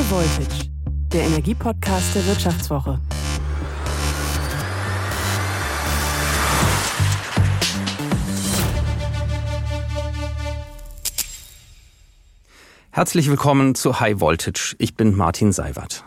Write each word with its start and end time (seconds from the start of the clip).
High 0.00 0.10
Voltage, 0.10 0.70
der 1.12 1.24
Energiepodcast 1.24 2.14
der 2.14 2.26
Wirtschaftswoche. 2.26 2.98
Herzlich 12.90 13.28
willkommen 13.28 13.74
zu 13.74 14.00
High 14.00 14.20
Voltage. 14.20 14.74
Ich 14.78 14.94
bin 14.94 15.14
Martin 15.14 15.52
Seiwert. 15.52 16.04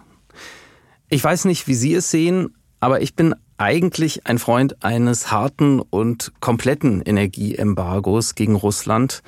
Ich 1.10 1.24
weiß 1.24 1.46
nicht, 1.46 1.68
wie 1.68 1.76
Sie 1.76 1.94
es 1.94 2.10
sehen, 2.10 2.56
aber 2.80 3.02
ich 3.04 3.16
bin 3.16 3.36
eigentlich 3.58 4.26
ein 4.26 4.40
Freund 4.40 4.84
eines 4.84 5.32
harten 5.32 5.80
und 5.80 6.34
kompletten 6.40 7.04
Energieembargos 7.04 8.34
gegen 8.34 8.56
Russland. 8.56 9.22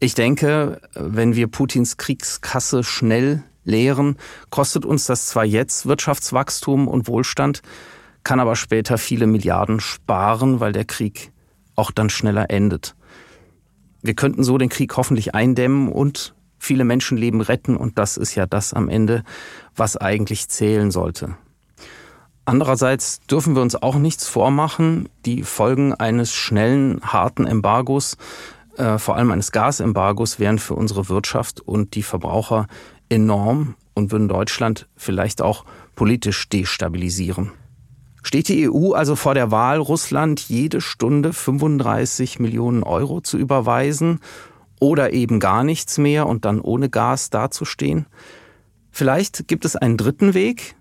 Ich 0.00 0.14
denke, 0.14 0.80
wenn 0.94 1.36
wir 1.36 1.48
Putins 1.48 1.98
Kriegskasse 1.98 2.82
schnell 2.82 3.44
leeren, 3.66 4.16
kostet 4.50 4.86
uns 4.86 5.06
das 5.06 5.26
zwar 5.26 5.44
jetzt 5.44 5.86
Wirtschaftswachstum 5.86 6.88
und 6.88 7.08
Wohlstand, 7.08 7.62
kann 8.24 8.40
aber 8.40 8.56
später 8.56 8.98
viele 8.98 9.26
Milliarden 9.26 9.80
sparen, 9.80 10.60
weil 10.60 10.72
der 10.72 10.84
Krieg 10.84 11.32
auch 11.74 11.90
dann 11.90 12.08
schneller 12.10 12.50
endet. 12.50 12.96
Wir 14.02 14.14
könnten 14.14 14.44
so 14.44 14.56
den 14.56 14.68
Krieg 14.68 14.96
hoffentlich 14.96 15.34
eindämmen 15.34 15.88
und 15.88 16.34
viele 16.58 16.84
Menschenleben 16.84 17.40
retten 17.40 17.76
und 17.76 17.98
das 17.98 18.16
ist 18.16 18.34
ja 18.34 18.46
das 18.46 18.72
am 18.72 18.88
Ende, 18.88 19.24
was 19.74 19.96
eigentlich 19.96 20.48
zählen 20.48 20.90
sollte. 20.90 21.36
Andererseits 22.44 23.20
dürfen 23.22 23.56
wir 23.56 23.62
uns 23.62 23.74
auch 23.74 23.96
nichts 23.96 24.28
vormachen. 24.28 25.08
Die 25.24 25.42
Folgen 25.42 25.92
eines 25.92 26.32
schnellen, 26.32 27.00
harten 27.02 27.44
Embargos, 27.44 28.16
äh, 28.76 28.98
vor 28.98 29.16
allem 29.16 29.32
eines 29.32 29.50
Gasembargos, 29.50 30.38
wären 30.38 30.60
für 30.60 30.74
unsere 30.74 31.08
Wirtschaft 31.08 31.60
und 31.60 31.96
die 31.96 32.04
Verbraucher 32.04 32.68
enorm 33.08 33.74
und 33.94 34.12
würden 34.12 34.28
Deutschland 34.28 34.88
vielleicht 34.96 35.42
auch 35.42 35.64
politisch 35.94 36.48
destabilisieren. 36.48 37.52
Steht 38.22 38.48
die 38.48 38.68
EU 38.68 38.92
also 38.92 39.14
vor 39.14 39.34
der 39.34 39.50
Wahl, 39.50 39.78
Russland 39.78 40.40
jede 40.40 40.80
Stunde 40.80 41.32
35 41.32 42.40
Millionen 42.40 42.82
Euro 42.82 43.20
zu 43.20 43.38
überweisen 43.38 44.20
oder 44.80 45.12
eben 45.12 45.38
gar 45.38 45.62
nichts 45.62 45.96
mehr 45.96 46.26
und 46.26 46.44
dann 46.44 46.60
ohne 46.60 46.90
Gas 46.90 47.30
dazustehen? 47.30 48.06
Vielleicht 48.90 49.46
gibt 49.46 49.64
es 49.64 49.76
einen 49.76 49.96
dritten 49.96 50.34
Weg, 50.34 50.74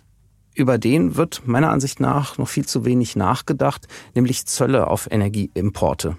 über 0.56 0.78
den 0.78 1.18
wird 1.18 1.44
meiner 1.46 1.70
Ansicht 1.70 2.00
nach 2.00 2.38
noch 2.38 2.48
viel 2.48 2.66
zu 2.66 2.86
wenig 2.86 3.16
nachgedacht, 3.16 3.88
nämlich 4.16 4.46
Zölle 4.48 4.88
auf 4.88 5.12
Energieimporte. 5.12 6.18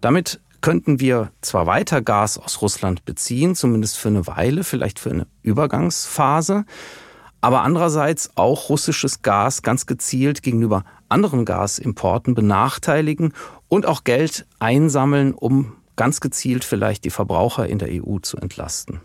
Damit 0.00 0.40
könnten 0.62 1.00
wir 1.00 1.30
zwar 1.42 1.66
weiter 1.66 2.00
Gas 2.00 2.38
aus 2.38 2.62
Russland 2.62 3.04
beziehen, 3.04 3.54
zumindest 3.54 3.98
für 3.98 4.08
eine 4.08 4.26
Weile, 4.26 4.64
vielleicht 4.64 4.98
für 4.98 5.10
eine 5.10 5.26
Übergangsphase, 5.42 6.64
aber 7.42 7.62
andererseits 7.62 8.30
auch 8.36 8.70
russisches 8.70 9.20
Gas 9.20 9.62
ganz 9.62 9.86
gezielt 9.86 10.42
gegenüber 10.42 10.84
anderen 11.08 11.44
Gasimporten 11.44 12.34
benachteiligen 12.34 13.34
und 13.68 13.84
auch 13.84 14.04
Geld 14.04 14.46
einsammeln, 14.60 15.34
um 15.34 15.74
ganz 15.96 16.20
gezielt 16.20 16.64
vielleicht 16.64 17.04
die 17.04 17.10
Verbraucher 17.10 17.68
in 17.68 17.78
der 17.78 17.88
EU 17.90 18.18
zu 18.20 18.38
entlasten. 18.38 19.00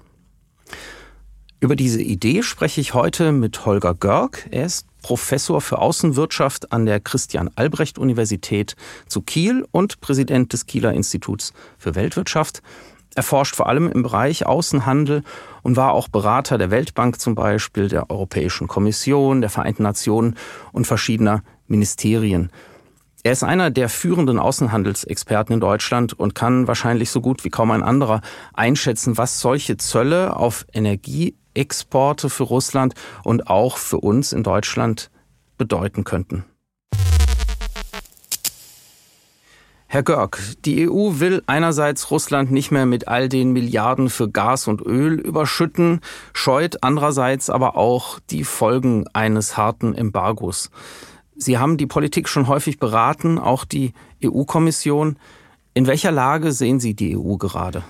Über 1.60 1.76
diese 1.76 2.04
Idee 2.04 2.44
spreche 2.44 2.82
ich 2.82 2.94
heute 2.94 3.32
mit 3.32 3.66
Holger 3.66 3.96
Görg. 3.96 4.48
Er 4.52 4.68
ist 4.68 4.86
Professor 5.02 5.60
für 5.60 5.80
Außenwirtschaft 5.80 6.72
an 6.72 6.86
der 6.86 7.00
Christian 7.00 7.50
Albrecht 7.56 7.98
Universität 7.98 8.76
zu 9.08 9.22
Kiel 9.22 9.66
und 9.72 10.00
Präsident 10.00 10.54
des 10.54 10.68
Kieler 10.68 10.94
Instituts 10.94 11.54
für 11.80 11.96
Weltwirtschaft. 11.96 12.62
Er 13.16 13.24
forscht 13.24 13.56
vor 13.56 13.68
allem 13.68 13.92
im 13.92 14.04
Bereich 14.04 14.46
Außenhandel 14.46 15.24
und 15.64 15.76
war 15.76 15.94
auch 15.94 16.10
Berater 16.10 16.60
der 16.60 16.70
Weltbank 16.70 17.20
zum 17.20 17.34
Beispiel, 17.34 17.88
der 17.88 18.12
Europäischen 18.12 18.68
Kommission, 18.68 19.42
der 19.42 19.50
Vereinten 19.50 19.82
Nationen 19.82 20.36
und 20.74 20.86
verschiedener 20.86 21.42
Ministerien. 21.66 22.52
Er 23.24 23.32
ist 23.32 23.44
einer 23.44 23.72
der 23.72 23.90
führenden 23.90 24.38
Außenhandelsexperten 24.38 25.56
in 25.56 25.60
Deutschland 25.60 26.14
und 26.14 26.36
kann 26.36 26.68
wahrscheinlich 26.68 27.10
so 27.10 27.20
gut 27.20 27.44
wie 27.44 27.50
kaum 27.50 27.72
ein 27.72 27.82
anderer 27.82 28.22
einschätzen, 28.54 29.18
was 29.18 29.42
solche 29.42 29.78
Zölle 29.78 30.38
auf 30.38 30.68
Energie 30.72 31.36
Exporte 31.58 32.30
für 32.30 32.44
Russland 32.44 32.94
und 33.24 33.48
auch 33.48 33.78
für 33.78 33.98
uns 33.98 34.32
in 34.32 34.44
Deutschland 34.44 35.10
bedeuten 35.58 36.04
könnten. 36.04 36.46
Herr 39.90 40.04
Görg, 40.04 40.42
die 40.66 40.90
EU 40.90 41.20
will 41.20 41.44
einerseits 41.48 42.12
Russland 42.12 42.52
nicht 42.52 42.72
mehr 42.72 42.86
mit 42.86 43.08
all 43.08 43.30
den 43.30 43.54
Milliarden 43.54 44.10
für 44.10 44.30
Gas 44.30 44.68
und 44.68 44.82
Öl 44.82 45.14
überschütten, 45.14 46.02
scheut 46.34 46.84
andererseits 46.84 47.50
aber 47.50 47.78
auch 47.78 48.20
die 48.30 48.44
Folgen 48.44 49.06
eines 49.14 49.56
harten 49.56 49.96
Embargos. 49.96 50.72
Sie 51.38 51.58
haben 51.58 51.78
die 51.78 51.88
Politik 51.88 52.28
schon 52.28 52.48
häufig 52.48 52.80
beraten, 52.80 53.40
auch 53.40 53.64
die 53.64 53.94
EU-Kommission. 54.22 55.18
In 55.74 55.88
welcher 55.88 56.12
Lage 56.12 56.52
sehen 56.52 56.82
Sie 56.82 56.94
die 56.94 57.16
EU 57.16 57.38
gerade? 57.38 57.84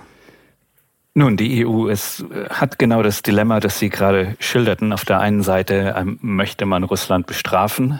Nun, 1.18 1.36
die 1.36 1.66
EU 1.66 1.88
ist, 1.88 2.24
hat 2.48 2.78
genau 2.78 3.02
das 3.02 3.22
Dilemma, 3.22 3.58
das 3.58 3.80
Sie 3.80 3.88
gerade 3.88 4.36
schilderten. 4.38 4.92
Auf 4.92 5.04
der 5.04 5.18
einen 5.18 5.42
Seite 5.42 5.96
ähm, 5.98 6.16
möchte 6.22 6.64
man 6.64 6.84
Russland 6.84 7.26
bestrafen 7.26 7.98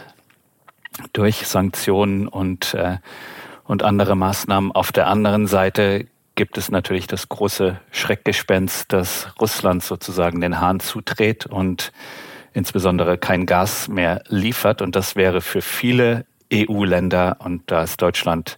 durch 1.11 1.45
Sanktionen 1.45 2.29
und, 2.29 2.73
äh, 2.75 2.95
und 3.65 3.83
andere 3.83 4.15
Maßnahmen. 4.15 4.71
Auf 4.71 4.93
der 4.93 5.07
anderen 5.07 5.47
Seite 5.47 6.07
gibt 6.35 6.57
es 6.57 6.71
natürlich 6.71 7.07
das 7.07 7.27
große 7.27 7.81
Schreckgespenst, 7.91 8.93
dass 8.93 9.33
Russland 9.41 9.83
sozusagen 9.83 10.39
den 10.39 10.61
Hahn 10.61 10.79
zudreht 10.79 11.45
und 11.45 11.91
insbesondere 12.53 13.17
kein 13.17 13.45
Gas 13.45 13.89
mehr 13.89 14.23
liefert. 14.29 14.81
Und 14.81 14.95
das 14.95 15.17
wäre 15.17 15.41
für 15.41 15.61
viele 15.61 16.25
EU-Länder, 16.53 17.35
und 17.39 17.63
da 17.69 17.83
ist 17.83 18.01
Deutschland 18.01 18.55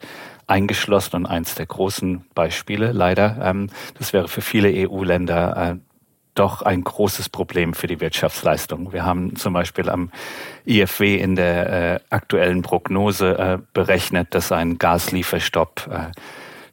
eingeschlossen 0.52 1.16
und 1.16 1.26
eins 1.26 1.56
der 1.56 1.66
großen 1.66 2.26
Beispiele 2.36 2.92
leider. 2.92 3.38
Ähm, 3.42 3.70
das 3.98 4.14
wäre 4.14 4.28
für 4.28 4.42
viele 4.42 4.70
EU-Länder 4.90 5.72
äh, 5.72 5.76
doch 6.36 6.62
ein 6.62 6.84
großes 6.84 7.30
Problem 7.30 7.74
für 7.74 7.88
die 7.88 8.00
Wirtschaftsleistung. 8.00 8.94
Wir 8.94 9.06
haben 9.06 9.36
zum 9.36 9.54
Beispiel 9.54 9.90
am 9.90 10.12
IFW 10.66 11.16
in 11.16 11.36
der 11.36 11.70
äh, 11.70 12.00
aktuellen 12.10 12.62
Prognose 12.62 13.38
äh, 13.38 13.58
berechnet, 13.74 14.34
dass 14.36 14.52
ein 14.52 14.78
Gaslieferstopp 14.78 15.90
äh, 15.92 16.12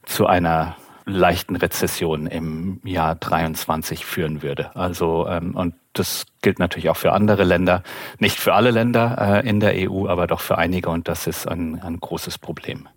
zu 0.04 0.26
einer 0.26 0.76
leichten 1.04 1.56
Rezession 1.56 2.26
im 2.26 2.80
Jahr 2.84 3.14
23 3.14 4.04
führen 4.04 4.42
würde. 4.42 4.76
Also 4.76 5.26
ähm, 5.26 5.56
und 5.56 5.74
das 5.92 6.26
gilt 6.42 6.58
natürlich 6.58 6.90
auch 6.90 6.96
für 6.96 7.12
andere 7.12 7.44
Länder, 7.44 7.82
nicht 8.18 8.38
für 8.38 8.54
alle 8.54 8.70
Länder 8.70 9.42
äh, 9.42 9.48
in 9.48 9.58
der 9.58 9.90
EU, 9.90 10.06
aber 10.06 10.26
doch 10.26 10.40
für 10.40 10.58
einige 10.58 10.90
und 10.90 11.08
das 11.08 11.26
ist 11.26 11.48
ein, 11.48 11.80
ein 11.80 11.98
großes 11.98 12.38
Problem. 12.38 12.88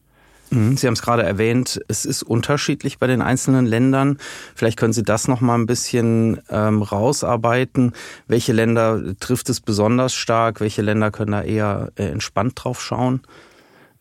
Mhm, 0.51 0.75
Sie 0.77 0.85
haben 0.85 0.93
es 0.93 1.01
gerade 1.01 1.23
erwähnt, 1.23 1.79
es 1.87 2.05
ist 2.05 2.23
unterschiedlich 2.23 2.99
bei 2.99 3.07
den 3.07 3.21
einzelnen 3.21 3.65
Ländern. 3.65 4.17
Vielleicht 4.53 4.77
können 4.77 4.93
Sie 4.93 5.03
das 5.03 5.27
noch 5.27 5.41
mal 5.41 5.55
ein 5.55 5.65
bisschen 5.65 6.41
ähm, 6.49 6.81
rausarbeiten. 6.81 7.93
Welche 8.27 8.51
Länder 8.51 9.01
trifft 9.19 9.49
es 9.49 9.61
besonders 9.61 10.13
stark? 10.13 10.59
Welche 10.59 10.81
Länder 10.81 11.09
können 11.09 11.31
da 11.31 11.41
eher 11.41 11.91
äh, 11.95 12.09
entspannt 12.09 12.53
drauf 12.55 12.81
schauen? 12.81 13.21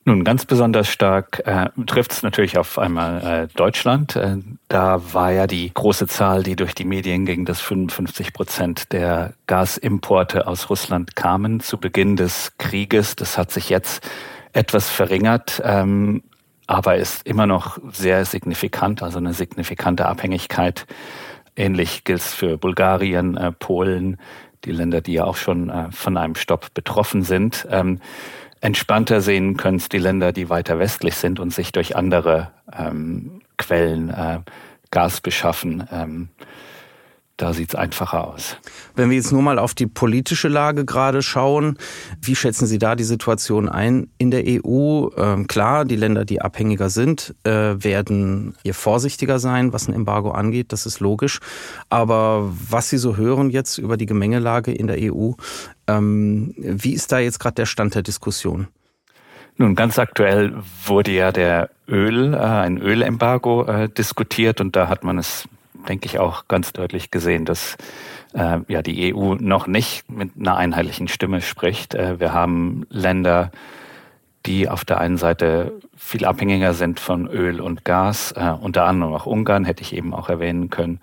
Nun, 0.06 0.24
ganz 0.24 0.44
besonders 0.44 0.88
stark 0.88 1.42
äh, 1.46 1.68
trifft 1.86 2.12
es 2.12 2.22
natürlich 2.22 2.58
auf 2.58 2.78
einmal 2.78 3.22
äh, 3.22 3.48
Deutschland. 3.54 4.16
Äh, 4.16 4.38
da 4.66 5.00
war 5.12 5.30
ja 5.30 5.46
die 5.46 5.70
große 5.72 6.08
Zahl, 6.08 6.42
die 6.42 6.56
durch 6.56 6.74
die 6.74 6.86
Medien 6.86 7.26
ging, 7.26 7.44
dass 7.44 7.60
55 7.60 8.32
Prozent 8.32 8.92
der 8.92 9.34
Gasimporte 9.46 10.48
aus 10.48 10.68
Russland 10.68 11.14
kamen 11.14 11.60
zu 11.60 11.78
Beginn 11.78 12.16
des 12.16 12.54
Krieges. 12.58 13.14
Das 13.14 13.38
hat 13.38 13.52
sich 13.52 13.68
jetzt 13.68 14.08
etwas 14.52 14.88
verringert. 14.88 15.60
Ähm, 15.64 16.22
aber 16.70 16.96
ist 16.96 17.26
immer 17.26 17.48
noch 17.48 17.78
sehr 17.90 18.24
signifikant, 18.24 19.02
also 19.02 19.18
eine 19.18 19.32
signifikante 19.32 20.06
Abhängigkeit. 20.06 20.86
Ähnlich 21.56 22.04
gilt 22.04 22.20
es 22.20 22.32
für 22.32 22.58
Bulgarien, 22.58 23.36
äh, 23.36 23.50
Polen, 23.50 24.18
die 24.64 24.70
Länder, 24.70 25.00
die 25.00 25.14
ja 25.14 25.24
auch 25.24 25.34
schon 25.34 25.68
äh, 25.68 25.90
von 25.90 26.16
einem 26.16 26.36
Stopp 26.36 26.72
betroffen 26.72 27.22
sind. 27.22 27.66
Ähm, 27.72 27.98
entspannter 28.60 29.20
sehen 29.20 29.56
können 29.56 29.78
es 29.78 29.88
die 29.88 29.98
Länder, 29.98 30.30
die 30.30 30.48
weiter 30.48 30.78
westlich 30.78 31.16
sind 31.16 31.40
und 31.40 31.52
sich 31.52 31.72
durch 31.72 31.96
andere 31.96 32.52
ähm, 32.72 33.40
Quellen 33.58 34.10
äh, 34.10 34.38
Gas 34.92 35.20
beschaffen. 35.20 35.88
Ähm, 35.90 36.28
da 37.40 37.54
sieht 37.54 37.70
es 37.70 37.74
einfacher 37.74 38.26
aus. 38.26 38.56
Wenn 38.96 39.08
wir 39.08 39.16
jetzt 39.16 39.32
nur 39.32 39.40
mal 39.40 39.58
auf 39.58 39.74
die 39.74 39.86
politische 39.86 40.48
Lage 40.48 40.84
gerade 40.84 41.22
schauen, 41.22 41.78
wie 42.20 42.36
schätzen 42.36 42.66
Sie 42.66 42.78
da 42.78 42.94
die 42.94 43.04
Situation 43.04 43.68
ein 43.68 44.08
in 44.18 44.30
der 44.30 44.44
EU? 44.46 45.08
Ähm, 45.16 45.46
klar, 45.46 45.84
die 45.84 45.96
Länder, 45.96 46.24
die 46.24 46.42
abhängiger 46.42 46.90
sind, 46.90 47.34
äh, 47.44 47.50
werden 47.50 48.54
hier 48.62 48.74
vorsichtiger 48.74 49.38
sein, 49.38 49.72
was 49.72 49.88
ein 49.88 49.94
Embargo 49.94 50.32
angeht. 50.32 50.72
Das 50.72 50.84
ist 50.84 51.00
logisch. 51.00 51.40
Aber 51.88 52.52
was 52.68 52.90
Sie 52.90 52.98
so 52.98 53.16
hören 53.16 53.50
jetzt 53.50 53.78
über 53.78 53.96
die 53.96 54.06
Gemengelage 54.06 54.72
in 54.72 54.86
der 54.86 54.98
EU, 55.00 55.32
ähm, 55.86 56.54
wie 56.56 56.92
ist 56.92 57.10
da 57.10 57.18
jetzt 57.18 57.40
gerade 57.40 57.54
der 57.54 57.66
Stand 57.66 57.94
der 57.94 58.02
Diskussion? 58.02 58.68
Nun, 59.56 59.74
ganz 59.74 59.98
aktuell 59.98 60.54
wurde 60.86 61.10
ja 61.10 61.32
der 61.32 61.68
Öl, 61.86 62.32
äh, 62.32 62.38
ein 62.38 62.78
Ölembargo 62.78 63.64
äh, 63.64 63.88
diskutiert 63.88 64.60
und 64.60 64.74
da 64.74 64.88
hat 64.88 65.04
man 65.04 65.18
es 65.18 65.48
denke 65.88 66.06
ich, 66.06 66.18
auch 66.18 66.48
ganz 66.48 66.72
deutlich 66.72 67.10
gesehen, 67.10 67.44
dass 67.44 67.76
äh, 68.34 68.58
ja 68.68 68.82
die 68.82 69.14
EU 69.14 69.34
noch 69.34 69.66
nicht 69.66 70.10
mit 70.10 70.32
einer 70.38 70.56
einheitlichen 70.56 71.08
Stimme 71.08 71.40
spricht. 71.40 71.94
Äh, 71.94 72.20
wir 72.20 72.32
haben 72.32 72.86
Länder, 72.90 73.50
die 74.46 74.68
auf 74.68 74.84
der 74.84 74.98
einen 74.98 75.16
Seite 75.16 75.72
viel 75.96 76.24
abhängiger 76.24 76.74
sind 76.74 77.00
von 77.00 77.26
Öl 77.28 77.60
und 77.60 77.84
Gas, 77.84 78.32
äh, 78.32 78.52
unter 78.60 78.84
anderem 78.84 79.14
auch 79.14 79.26
Ungarn, 79.26 79.64
hätte 79.64 79.82
ich 79.82 79.94
eben 79.94 80.14
auch 80.14 80.28
erwähnen 80.28 80.70
können, 80.70 81.00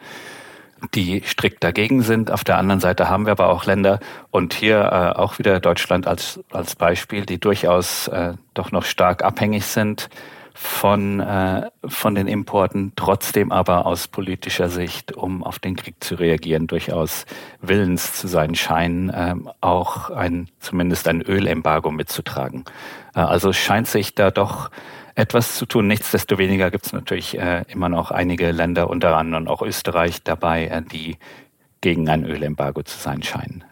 die 0.93 1.21
strikt 1.25 1.63
dagegen 1.63 2.01
sind. 2.01 2.31
Auf 2.31 2.43
der 2.43 2.57
anderen 2.57 2.79
Seite 2.79 3.09
haben 3.09 3.25
wir 3.25 3.31
aber 3.31 3.49
auch 3.49 3.65
Länder 3.65 3.99
und 4.31 4.53
hier 4.53 4.79
äh, 4.79 5.19
auch 5.19 5.39
wieder 5.39 5.59
Deutschland 5.59 6.07
als, 6.07 6.39
als 6.51 6.75
Beispiel, 6.75 7.25
die 7.25 7.39
durchaus 7.39 8.07
äh, 8.07 8.33
doch 8.53 8.71
noch 8.71 8.83
stark 8.83 9.23
abhängig 9.23 9.65
sind 9.65 10.09
von, 10.59 11.19
äh, 11.19 11.69
von 11.87 12.15
den 12.15 12.27
Importen, 12.27 12.93
trotzdem 12.95 13.51
aber 13.51 13.85
aus 13.85 14.07
politischer 14.07 14.69
Sicht, 14.69 15.15
um 15.15 15.43
auf 15.43 15.59
den 15.59 15.75
Krieg 15.75 16.03
zu 16.03 16.15
reagieren, 16.15 16.65
durchaus 16.65 17.27
willens 17.61 18.13
zu 18.13 18.27
sein 18.27 18.55
scheinen, 18.55 19.09
äh, 19.09 19.35
auch 19.61 20.09
ein, 20.09 20.49
zumindest 20.59 21.07
ein 21.07 21.21
Ölembargo 21.21 21.91
mitzutragen. 21.91 22.65
Äh, 23.13 23.19
also 23.19 23.53
scheint 23.53 23.87
sich 23.87 24.15
da 24.15 24.31
doch 24.31 24.71
etwas 25.13 25.57
zu 25.57 25.67
tun. 25.67 25.87
Nichtsdestoweniger 25.87 26.71
gibt 26.71 26.87
es 26.87 26.93
natürlich 26.93 27.37
äh, 27.37 27.63
immer 27.67 27.89
noch 27.89 28.09
einige 28.09 28.51
Länder, 28.51 28.89
unter 28.89 29.15
anderem 29.15 29.47
auch 29.47 29.61
Österreich 29.61 30.23
dabei, 30.23 30.65
äh, 30.65 30.81
die 30.81 31.17
gegen 31.81 32.09
ein 32.09 32.25
Ölembargo 32.25 32.81
zu 32.81 32.97
sein 32.97 33.21
scheinen. 33.21 33.63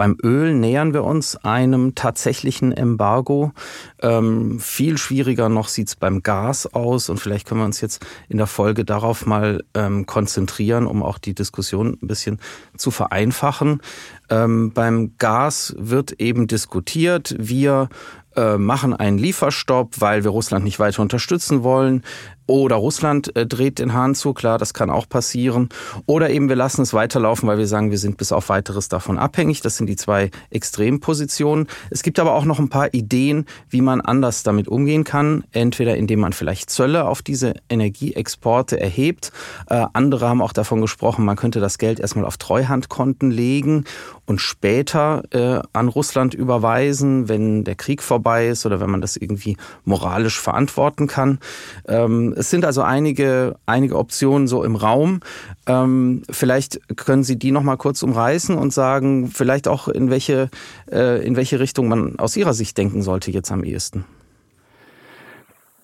Beim 0.00 0.16
Öl 0.22 0.54
nähern 0.54 0.94
wir 0.94 1.04
uns 1.04 1.36
einem 1.36 1.94
tatsächlichen 1.94 2.72
Embargo. 2.72 3.52
Ähm, 4.00 4.58
viel 4.58 4.96
schwieriger 4.96 5.50
noch 5.50 5.68
sieht's 5.68 5.94
beim 5.94 6.22
Gas 6.22 6.72
aus 6.72 7.10
und 7.10 7.18
vielleicht 7.20 7.46
können 7.46 7.60
wir 7.60 7.66
uns 7.66 7.82
jetzt 7.82 8.06
in 8.30 8.38
der 8.38 8.46
Folge 8.46 8.86
darauf 8.86 9.26
mal 9.26 9.62
ähm, 9.74 10.06
konzentrieren, 10.06 10.86
um 10.86 11.02
auch 11.02 11.18
die 11.18 11.34
Diskussion 11.34 11.98
ein 12.00 12.06
bisschen 12.06 12.40
zu 12.78 12.90
vereinfachen. 12.90 13.82
Ähm, 14.30 14.72
beim 14.72 15.18
Gas 15.18 15.74
wird 15.76 16.12
eben 16.12 16.46
diskutiert, 16.46 17.36
wir 17.38 17.90
äh, 18.36 18.56
machen 18.56 18.94
einen 18.94 19.18
Lieferstopp, 19.18 20.00
weil 20.00 20.24
wir 20.24 20.30
Russland 20.30 20.64
nicht 20.64 20.78
weiter 20.78 21.02
unterstützen 21.02 21.62
wollen. 21.62 22.04
Oder 22.50 22.74
Russland 22.74 23.36
äh, 23.36 23.46
dreht 23.46 23.78
den 23.78 23.94
Hahn 23.94 24.16
zu, 24.16 24.34
klar, 24.34 24.58
das 24.58 24.74
kann 24.74 24.90
auch 24.90 25.08
passieren. 25.08 25.68
Oder 26.06 26.30
eben 26.30 26.48
wir 26.48 26.56
lassen 26.56 26.82
es 26.82 26.92
weiterlaufen, 26.92 27.48
weil 27.48 27.58
wir 27.58 27.68
sagen, 27.68 27.92
wir 27.92 27.98
sind 27.98 28.16
bis 28.16 28.32
auf 28.32 28.48
weiteres 28.48 28.88
davon 28.88 29.18
abhängig. 29.18 29.60
Das 29.60 29.76
sind 29.76 29.86
die 29.86 29.94
zwei 29.94 30.32
Extrempositionen. 30.50 31.68
Es 31.90 32.02
gibt 32.02 32.18
aber 32.18 32.34
auch 32.34 32.44
noch 32.44 32.58
ein 32.58 32.68
paar 32.68 32.92
Ideen, 32.92 33.46
wie 33.68 33.80
man 33.80 34.00
anders 34.00 34.42
damit 34.42 34.66
umgehen 34.66 35.04
kann. 35.04 35.44
Entweder 35.52 35.96
indem 35.96 36.18
man 36.18 36.32
vielleicht 36.32 36.70
Zölle 36.70 37.06
auf 37.06 37.22
diese 37.22 37.54
Energieexporte 37.68 38.80
erhebt. 38.80 39.30
Äh, 39.68 39.86
andere 39.92 40.28
haben 40.28 40.42
auch 40.42 40.52
davon 40.52 40.80
gesprochen, 40.80 41.24
man 41.24 41.36
könnte 41.36 41.60
das 41.60 41.78
Geld 41.78 42.00
erstmal 42.00 42.24
auf 42.24 42.36
Treuhandkonten 42.36 43.30
legen 43.30 43.84
und 44.26 44.40
später 44.40 45.22
äh, 45.30 45.60
an 45.72 45.88
Russland 45.88 46.34
überweisen, 46.34 47.28
wenn 47.28 47.62
der 47.62 47.76
Krieg 47.76 48.02
vorbei 48.02 48.48
ist 48.48 48.66
oder 48.66 48.80
wenn 48.80 48.90
man 48.90 49.00
das 49.00 49.16
irgendwie 49.16 49.56
moralisch 49.84 50.40
verantworten 50.40 51.06
kann. 51.06 51.38
Ähm, 51.86 52.34
es 52.40 52.50
sind 52.50 52.64
also 52.64 52.82
einige, 52.82 53.56
einige 53.66 53.96
Optionen 53.96 54.48
so 54.48 54.64
im 54.64 54.74
Raum. 54.74 55.20
Ähm, 55.66 56.22
vielleicht 56.30 56.80
können 56.96 57.22
Sie 57.22 57.38
die 57.38 57.52
noch 57.52 57.62
mal 57.62 57.76
kurz 57.76 58.02
umreißen 58.02 58.56
und 58.56 58.72
sagen, 58.72 59.28
vielleicht 59.28 59.68
auch 59.68 59.88
in 59.88 60.10
welche, 60.10 60.50
äh, 60.90 61.24
in 61.24 61.36
welche 61.36 61.60
Richtung 61.60 61.88
man 61.88 62.18
aus 62.18 62.36
Ihrer 62.36 62.54
Sicht 62.54 62.76
denken 62.78 63.02
sollte 63.02 63.30
jetzt 63.30 63.52
am 63.52 63.62
ehesten. 63.62 64.04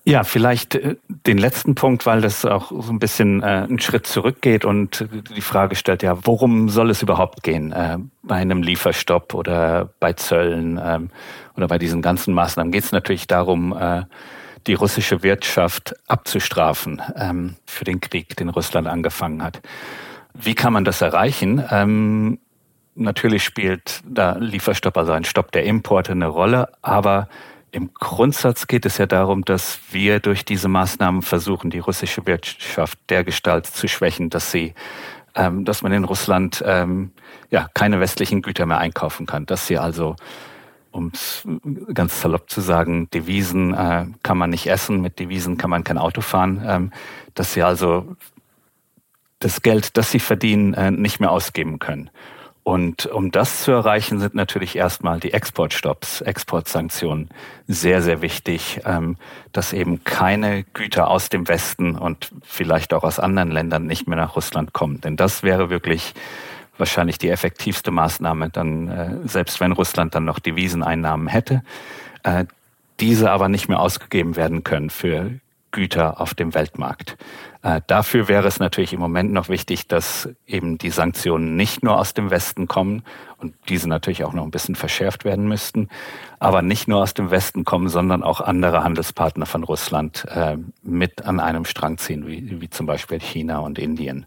Ja, 0.03 0.23
vielleicht 0.23 0.75
äh, 0.75 0.95
den 1.07 1.37
letzten 1.37 1.75
Punkt, 1.75 2.05
weil 2.05 2.21
das 2.21 2.45
auch 2.45 2.71
so 2.71 2.91
ein 2.91 2.97
bisschen 2.97 3.43
äh, 3.43 3.45
einen 3.45 3.79
Schritt 3.79 4.07
zurückgeht 4.07 4.65
und 4.65 5.05
die 5.35 5.41
Frage 5.41 5.75
stellt 5.75 6.01
ja, 6.01 6.25
worum 6.25 6.69
soll 6.69 6.89
es 6.89 7.01
überhaupt 7.01 7.43
gehen 7.43 7.73
äh, 7.73 7.97
bei 8.23 8.35
einem 8.35 8.63
Lieferstopp 8.63 9.33
oder 9.33 9.89
bei 9.99 10.13
Zöllen 10.13 10.79
ähm, 10.83 11.09
oder 11.55 11.67
bei 11.67 11.77
diesen 11.77 12.01
ganzen 12.01 12.33
Maßnahmen? 12.33 12.71
Geht 12.71 12.85
es 12.85 12.91
natürlich 12.93 13.27
darum, 13.27 13.77
äh, 13.77 14.03
die 14.65 14.73
russische 14.73 15.23
Wirtschaft 15.23 15.95
abzustrafen 16.07 17.01
ähm, 17.15 17.55
für 17.65 17.83
den 17.83 17.99
Krieg, 18.01 18.35
den 18.35 18.49
Russland 18.49 18.87
angefangen 18.87 19.43
hat. 19.43 19.61
Wie 20.33 20.55
kann 20.55 20.73
man 20.73 20.83
das 20.83 21.01
erreichen? 21.01 21.63
Ähm, 21.69 22.39
natürlich 22.95 23.43
spielt 23.43 24.01
da 24.05 24.37
Lieferstopp, 24.37 24.97
also 24.97 25.11
ein 25.11 25.23
Stopp 25.23 25.51
der 25.51 25.63
Importe 25.63 26.11
eine 26.11 26.27
Rolle, 26.27 26.69
aber 26.81 27.27
im 27.71 27.93
Grundsatz 27.93 28.67
geht 28.67 28.85
es 28.85 28.97
ja 28.97 29.05
darum, 29.05 29.43
dass 29.43 29.79
wir 29.91 30.19
durch 30.19 30.45
diese 30.45 30.67
Maßnahmen 30.67 31.21
versuchen, 31.21 31.69
die 31.69 31.79
russische 31.79 32.25
Wirtschaft 32.25 32.97
dergestalt 33.09 33.65
zu 33.67 33.87
schwächen, 33.87 34.29
dass 34.29 34.51
sie, 34.51 34.73
ähm, 35.35 35.65
dass 35.65 35.81
man 35.81 35.91
in 35.91 36.05
Russland 36.05 36.63
ähm, 36.65 37.11
ja 37.51 37.69
keine 37.73 37.99
westlichen 37.99 38.41
Güter 38.41 38.65
mehr 38.65 38.79
einkaufen 38.79 39.25
kann, 39.25 39.45
dass 39.45 39.67
sie 39.67 39.77
also 39.77 40.15
um 40.97 41.11
es 41.13 41.47
ganz 41.93 42.19
salopp 42.21 42.49
zu 42.49 42.59
sagen, 42.59 43.09
Devisen 43.11 43.73
äh, 43.73 44.07
kann 44.23 44.37
man 44.37 44.49
nicht 44.49 44.67
essen, 44.67 44.99
mit 45.01 45.19
Devisen 45.19 45.57
kann 45.57 45.69
man 45.69 45.83
kein 45.83 45.97
Auto 45.97 46.21
fahren, 46.21 46.61
ähm, 46.65 46.91
dass 47.35 47.53
sie 47.53 47.63
also 47.63 48.15
das 49.39 49.61
Geld, 49.61 49.95
das 49.97 50.11
sie 50.11 50.19
verdienen, 50.19 50.73
äh, 50.73 50.91
nicht 50.91 51.19
mehr 51.19 51.31
ausgeben 51.31 51.79
können. 51.79 52.09
Und 52.63 53.05
um 53.05 53.31
das 53.31 53.63
zu 53.63 53.71
erreichen, 53.71 54.19
sind 54.19 54.35
natürlich 54.35 54.75
erstmal 54.75 55.21
die 55.21 55.31
Exportstopps, 55.31 56.19
Exportsanktionen 56.19 57.29
sehr, 57.65 58.01
sehr 58.01 58.21
wichtig, 58.21 58.81
ähm, 58.83 59.15
dass 59.53 59.71
eben 59.71 60.03
keine 60.03 60.65
Güter 60.73 61.09
aus 61.09 61.29
dem 61.29 61.47
Westen 61.47 61.95
und 61.95 62.29
vielleicht 62.43 62.93
auch 62.93 63.05
aus 63.05 63.19
anderen 63.19 63.51
Ländern 63.51 63.85
nicht 63.85 64.05
mehr 64.05 64.17
nach 64.17 64.35
Russland 64.35 64.73
kommen. 64.73 64.99
Denn 64.99 65.15
das 65.15 65.43
wäre 65.43 65.69
wirklich 65.69 66.13
wahrscheinlich 66.79 67.17
die 67.17 67.29
effektivste 67.29 67.91
Maßnahme, 67.91 68.49
dann 68.49 68.87
äh, 68.87 69.27
selbst 69.27 69.59
wenn 69.59 69.71
Russland 69.71 70.15
dann 70.15 70.25
noch 70.25 70.39
Deviseneinnahmen 70.39 71.27
hätte, 71.27 71.63
äh, 72.23 72.45
diese 72.99 73.31
aber 73.31 73.49
nicht 73.49 73.69
mehr 73.69 73.79
ausgegeben 73.79 74.35
werden 74.35 74.63
können 74.63 74.89
für 74.89 75.31
Güter 75.71 76.19
auf 76.19 76.33
dem 76.33 76.55
Weltmarkt. 76.55 77.17
Äh, 77.61 77.81
dafür 77.87 78.27
wäre 78.27 78.47
es 78.47 78.59
natürlich 78.59 78.93
im 78.93 78.99
Moment 78.99 79.31
noch 79.31 79.49
wichtig, 79.49 79.87
dass 79.87 80.29
eben 80.47 80.77
die 80.77 80.89
Sanktionen 80.89 81.55
nicht 81.55 81.83
nur 81.83 81.99
aus 81.99 82.13
dem 82.13 82.31
Westen 82.31 82.67
kommen 82.67 83.03
und 83.37 83.53
diese 83.69 83.87
natürlich 83.87 84.23
auch 84.23 84.33
noch 84.33 84.43
ein 84.43 84.51
bisschen 84.51 84.75
verschärft 84.75 85.25
werden 85.25 85.47
müssten, 85.47 85.89
aber 86.39 86.61
nicht 86.61 86.87
nur 86.87 87.01
aus 87.01 87.13
dem 87.13 87.29
Westen 87.29 87.65
kommen, 87.65 87.89
sondern 87.89 88.23
auch 88.23 88.41
andere 88.41 88.83
Handelspartner 88.83 89.45
von 89.45 89.63
Russland 89.63 90.25
mit 90.81 91.25
an 91.25 91.39
einem 91.39 91.65
Strang 91.65 91.97
ziehen, 91.97 92.25
wie, 92.25 92.61
wie 92.61 92.69
zum 92.69 92.85
Beispiel 92.85 93.19
China 93.19 93.59
und 93.59 93.77
Indien. 93.77 94.25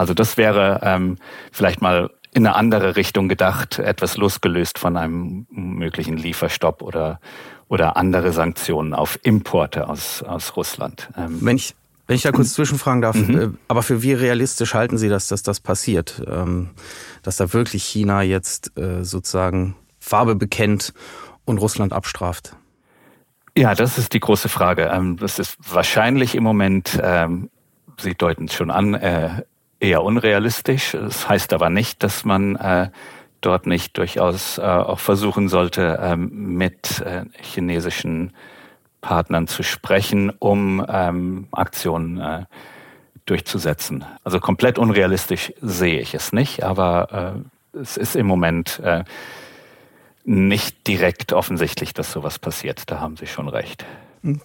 Also 0.00 0.14
das 0.14 0.38
wäre 0.38 0.80
ähm, 0.82 1.18
vielleicht 1.52 1.82
mal 1.82 2.08
in 2.32 2.46
eine 2.46 2.56
andere 2.56 2.96
Richtung 2.96 3.28
gedacht, 3.28 3.78
etwas 3.78 4.16
losgelöst 4.16 4.78
von 4.78 4.96
einem 4.96 5.46
möglichen 5.50 6.16
Lieferstopp 6.16 6.80
oder, 6.80 7.20
oder 7.68 7.98
andere 7.98 8.32
Sanktionen 8.32 8.94
auf 8.94 9.18
Importe 9.24 9.90
aus, 9.90 10.22
aus 10.22 10.56
Russland. 10.56 11.10
Ähm 11.18 11.36
wenn 11.42 11.56
ich 11.56 11.74
wenn 12.06 12.16
ich 12.16 12.22
da 12.22 12.32
kurz 12.32 12.54
zwischenfragen 12.54 13.02
darf, 13.02 13.14
mhm. 13.14 13.38
Äh, 13.38 13.48
aber 13.68 13.82
für 13.82 14.02
wie 14.02 14.14
realistisch 14.14 14.72
halten 14.72 14.96
Sie 14.96 15.10
das, 15.10 15.28
dass 15.28 15.42
das 15.42 15.60
passiert? 15.60 16.22
Ähm, 16.26 16.70
dass 17.22 17.36
da 17.36 17.52
wirklich 17.52 17.84
China 17.84 18.22
jetzt 18.22 18.76
äh, 18.78 19.04
sozusagen 19.04 19.76
Farbe 19.98 20.34
bekennt 20.34 20.94
und 21.44 21.58
Russland 21.58 21.92
abstraft? 21.92 22.56
Ja, 23.54 23.74
das 23.74 23.98
ist 23.98 24.14
die 24.14 24.20
große 24.20 24.48
Frage. 24.48 24.90
Ähm, 24.90 25.18
das 25.18 25.38
ist 25.38 25.58
wahrscheinlich 25.70 26.34
im 26.34 26.42
Moment, 26.42 26.98
ähm, 27.02 27.50
Sie 28.00 28.14
deuten 28.14 28.46
es 28.46 28.54
schon 28.54 28.70
an, 28.70 28.94
äh, 28.94 29.42
eher 29.80 30.04
unrealistisch. 30.04 30.92
Das 30.92 31.28
heißt 31.28 31.52
aber 31.52 31.70
nicht, 31.70 32.02
dass 32.02 32.24
man 32.24 32.56
äh, 32.56 32.90
dort 33.40 33.66
nicht 33.66 33.96
durchaus 33.98 34.58
äh, 34.58 34.62
auch 34.62 35.00
versuchen 35.00 35.48
sollte, 35.48 35.98
ähm, 36.00 36.56
mit 36.56 37.00
äh, 37.00 37.24
chinesischen 37.40 38.32
Partnern 39.00 39.46
zu 39.48 39.62
sprechen, 39.62 40.30
um 40.38 40.84
ähm, 40.88 41.48
Aktionen 41.52 42.20
äh, 42.20 42.44
durchzusetzen. 43.26 44.04
Also 44.24 44.40
komplett 44.40 44.78
unrealistisch 44.78 45.52
sehe 45.60 46.00
ich 46.00 46.14
es 46.14 46.32
nicht, 46.32 46.62
aber 46.62 47.42
äh, 47.74 47.78
es 47.78 47.96
ist 47.96 48.16
im 48.16 48.26
Moment 48.26 48.80
äh, 48.80 49.04
nicht 50.24 50.86
direkt 50.86 51.32
offensichtlich, 51.32 51.94
dass 51.94 52.12
sowas 52.12 52.38
passiert. 52.38 52.90
Da 52.90 53.00
haben 53.00 53.16
Sie 53.16 53.26
schon 53.26 53.48
recht. 53.48 53.86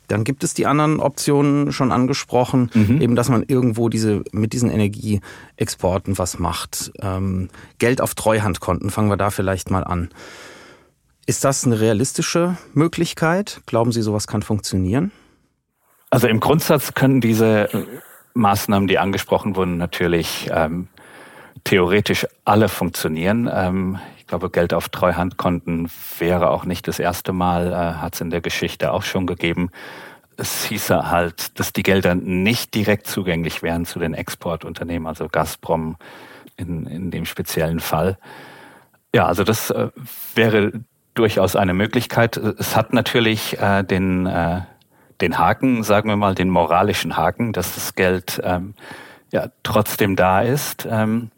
Dann 0.07 0.23
gibt 0.23 0.43
es 0.43 0.53
die 0.53 0.65
anderen 0.65 0.99
Optionen 0.99 1.71
schon 1.73 1.91
angesprochen, 1.91 2.71
mhm. 2.73 3.01
eben, 3.01 3.15
dass 3.15 3.29
man 3.29 3.43
irgendwo 3.43 3.89
diese 3.89 4.23
mit 4.31 4.53
diesen 4.53 4.69
Energieexporten 4.69 6.17
was 6.17 6.39
macht. 6.39 6.91
Ähm, 7.01 7.49
Geld 7.77 7.99
auf 7.99 8.15
Treuhandkonten, 8.15 8.89
fangen 8.89 9.09
wir 9.09 9.17
da 9.17 9.31
vielleicht 9.31 9.71
mal 9.71 9.83
an. 9.83 10.09
Ist 11.25 11.43
das 11.43 11.65
eine 11.65 11.79
realistische 11.79 12.57
Möglichkeit? 12.73 13.61
Glauben 13.65 13.91
Sie, 13.91 14.01
sowas 14.01 14.27
kann 14.27 14.43
funktionieren? 14.43 15.11
Also 16.09 16.27
im 16.27 16.39
Grundsatz 16.39 16.93
können 16.93 17.19
diese 17.19 17.67
Maßnahmen, 18.35 18.87
die 18.87 18.99
angesprochen 18.99 19.55
wurden, 19.55 19.77
natürlich 19.77 20.49
ähm, 20.53 20.87
theoretisch 21.63 22.27
alle 22.45 22.69
funktionieren. 22.69 23.49
Ähm, 23.51 23.99
ich 24.25 24.29
glaube, 24.29 24.49
Geld 24.49 24.73
auf 24.73 24.89
Treuhandkonten 24.89 25.87
wäre 26.17 26.49
auch 26.49 26.65
nicht 26.65 26.87
das 26.87 26.97
erste 26.97 27.31
Mal, 27.31 27.71
äh, 27.71 28.01
hat 28.01 28.15
es 28.15 28.21
in 28.21 28.31
der 28.31 28.41
Geschichte 28.41 28.91
auch 28.91 29.03
schon 29.03 29.27
gegeben. 29.27 29.69
es 30.35 30.65
hieße 30.65 31.11
halt, 31.11 31.59
dass 31.59 31.73
die 31.73 31.83
Gelder 31.83 32.15
nicht 32.15 32.73
direkt 32.73 33.05
zugänglich 33.05 33.61
wären 33.61 33.85
zu 33.85 33.99
den 33.99 34.15
Exportunternehmen, 34.15 35.07
also 35.07 35.27
Gazprom 35.29 35.97
in, 36.57 36.87
in 36.87 37.11
dem 37.11 37.25
speziellen 37.25 37.79
Fall. 37.79 38.17
Ja, 39.13 39.27
also 39.27 39.43
das 39.43 39.69
äh, 39.69 39.89
wäre 40.33 40.71
durchaus 41.13 41.55
eine 41.55 41.75
Möglichkeit. 41.75 42.35
Es 42.35 42.75
hat 42.75 42.93
natürlich 42.93 43.59
äh, 43.59 43.83
den, 43.83 44.25
äh, 44.25 44.61
den 45.21 45.37
Haken, 45.37 45.83
sagen 45.83 46.09
wir 46.09 46.17
mal, 46.17 46.33
den 46.33 46.49
moralischen 46.49 47.15
Haken, 47.15 47.53
dass 47.53 47.75
das 47.75 47.93
Geld 47.93 48.41
ähm, 48.43 48.73
ja 49.31 49.49
trotzdem 49.61 50.15
da 50.15 50.41
ist 50.41 50.87
ähm, 50.89 51.29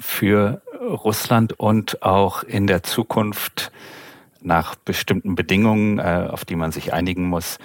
für 0.00 0.62
Russland 0.86 1.58
und 1.58 2.02
auch 2.02 2.42
in 2.42 2.66
der 2.66 2.82
Zukunft 2.82 3.72
nach 4.40 4.74
bestimmten 4.76 5.34
Bedingungen, 5.34 5.98
äh, 5.98 6.28
auf 6.30 6.44
die 6.44 6.56
man 6.56 6.72
sich 6.72 6.92
einigen 6.92 7.24
muss, 7.24 7.58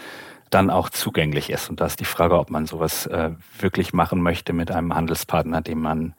dann 0.49 0.69
auch 0.69 0.89
zugänglich 0.89 1.49
ist. 1.49 1.69
Und 1.69 1.79
da 1.79 1.85
ist 1.85 1.99
die 1.99 2.05
Frage, 2.05 2.37
ob 2.37 2.49
man 2.49 2.65
sowas 2.65 3.05
äh, 3.07 3.31
wirklich 3.59 3.93
machen 3.93 4.21
möchte 4.21 4.53
mit 4.53 4.71
einem 4.71 4.93
Handelspartner, 4.93 5.61
dem 5.61 5.81
man 5.81 6.13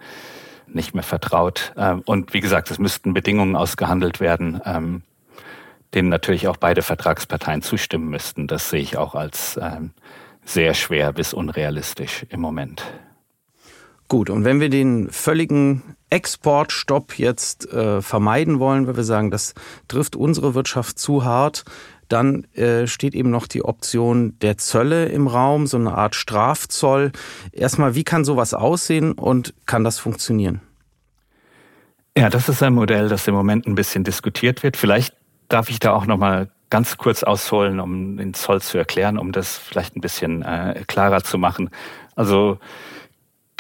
nicht 0.67 0.95
mehr 0.95 1.03
vertraut. 1.03 1.73
Ähm, 1.77 2.03
und 2.07 2.33
wie 2.33 2.41
gesagt, 2.41 2.71
es 2.71 2.79
müssten 2.79 3.13
Bedingungen 3.15 3.57
ausgehandelt 3.57 4.21
werden, 4.21 4.61
ähm, 4.65 5.03
denen 5.95 6.09
natürlich 6.09 6.49
auch 6.49 6.57
beide 6.57 6.83
Vertragsparteien 6.83 7.61
zustimmen 7.63 8.09
müssten. 8.09 8.47
Das 8.47 8.71
sehe 8.71 8.81
ich 8.81 8.97
auch 8.97 9.15
als 9.15 9.59
ähm, 9.61 9.91
sehr 10.45 10.75
schwer 10.75 11.13
bis 11.13 11.35
unrealistisch 11.35 12.25
im 12.31 12.41
Moment. 12.41 12.83
Gut, 14.13 14.29
und 14.29 14.45
wenn 14.45 14.61
wir 14.61 14.69
den 14.69 15.09
völligen 15.09 15.97
Exportstopp 16.11 17.19
jetzt 17.19 17.73
äh, 17.73 18.03
vermeiden 18.03 18.59
wollen, 18.59 18.87
weil 18.87 18.97
wir 18.97 19.05
sagen, 19.05 19.31
das 19.31 19.55
trifft 19.89 20.17
unsere 20.17 20.55
Wirtschaft 20.55 20.99
zu 20.99 21.25
hart, 21.25 21.65
dann 22.09 22.45
äh, 22.53 22.87
steht 22.87 23.15
eben 23.15 23.31
noch 23.31 23.47
die 23.47 23.65
Option 23.65 24.39
der 24.43 24.59
Zölle 24.59 25.07
im 25.07 25.29
Raum, 25.29 25.67
so 25.67 25.79
eine 25.79 25.95
Art 25.95 26.15
Strafzoll. 26.15 27.13
Erstmal, 27.53 27.95
wie 27.95 28.05
kann 28.05 28.27
sowas 28.27 28.53
aussehen 28.53 29.13
und 29.13 29.55
kann 29.65 29.83
das 29.83 29.99
funktionieren? 29.99 30.61
Ja, 32.15 32.29
das 32.29 32.51
ist 32.51 32.63
ein 32.63 32.75
Modell, 32.75 33.09
das 33.09 33.27
im 33.27 33.35
Moment 33.35 33.67
ein 33.67 33.77
bisschen 33.77 34.05
diskutiert 34.05 34.63
wird. 34.63 34.77
Vielleicht 34.77 35.17
darf 35.49 35.71
ich 35.71 35.81
da 35.81 35.95
auch 35.95 36.05
noch 36.05 36.19
mal 36.19 36.51
ganz 36.69 36.99
kurz 36.99 37.23
ausholen, 37.23 37.81
um 37.81 38.19
den 38.19 38.35
Zoll 38.35 38.61
zu 38.61 38.77
erklären, 38.77 39.17
um 39.17 39.33
das 39.33 39.57
vielleicht 39.57 39.97
ein 39.97 40.03
bisschen 40.03 40.43
äh, 40.43 40.85
klarer 40.87 41.25
zu 41.25 41.39
machen. 41.39 41.71
Also 42.15 42.59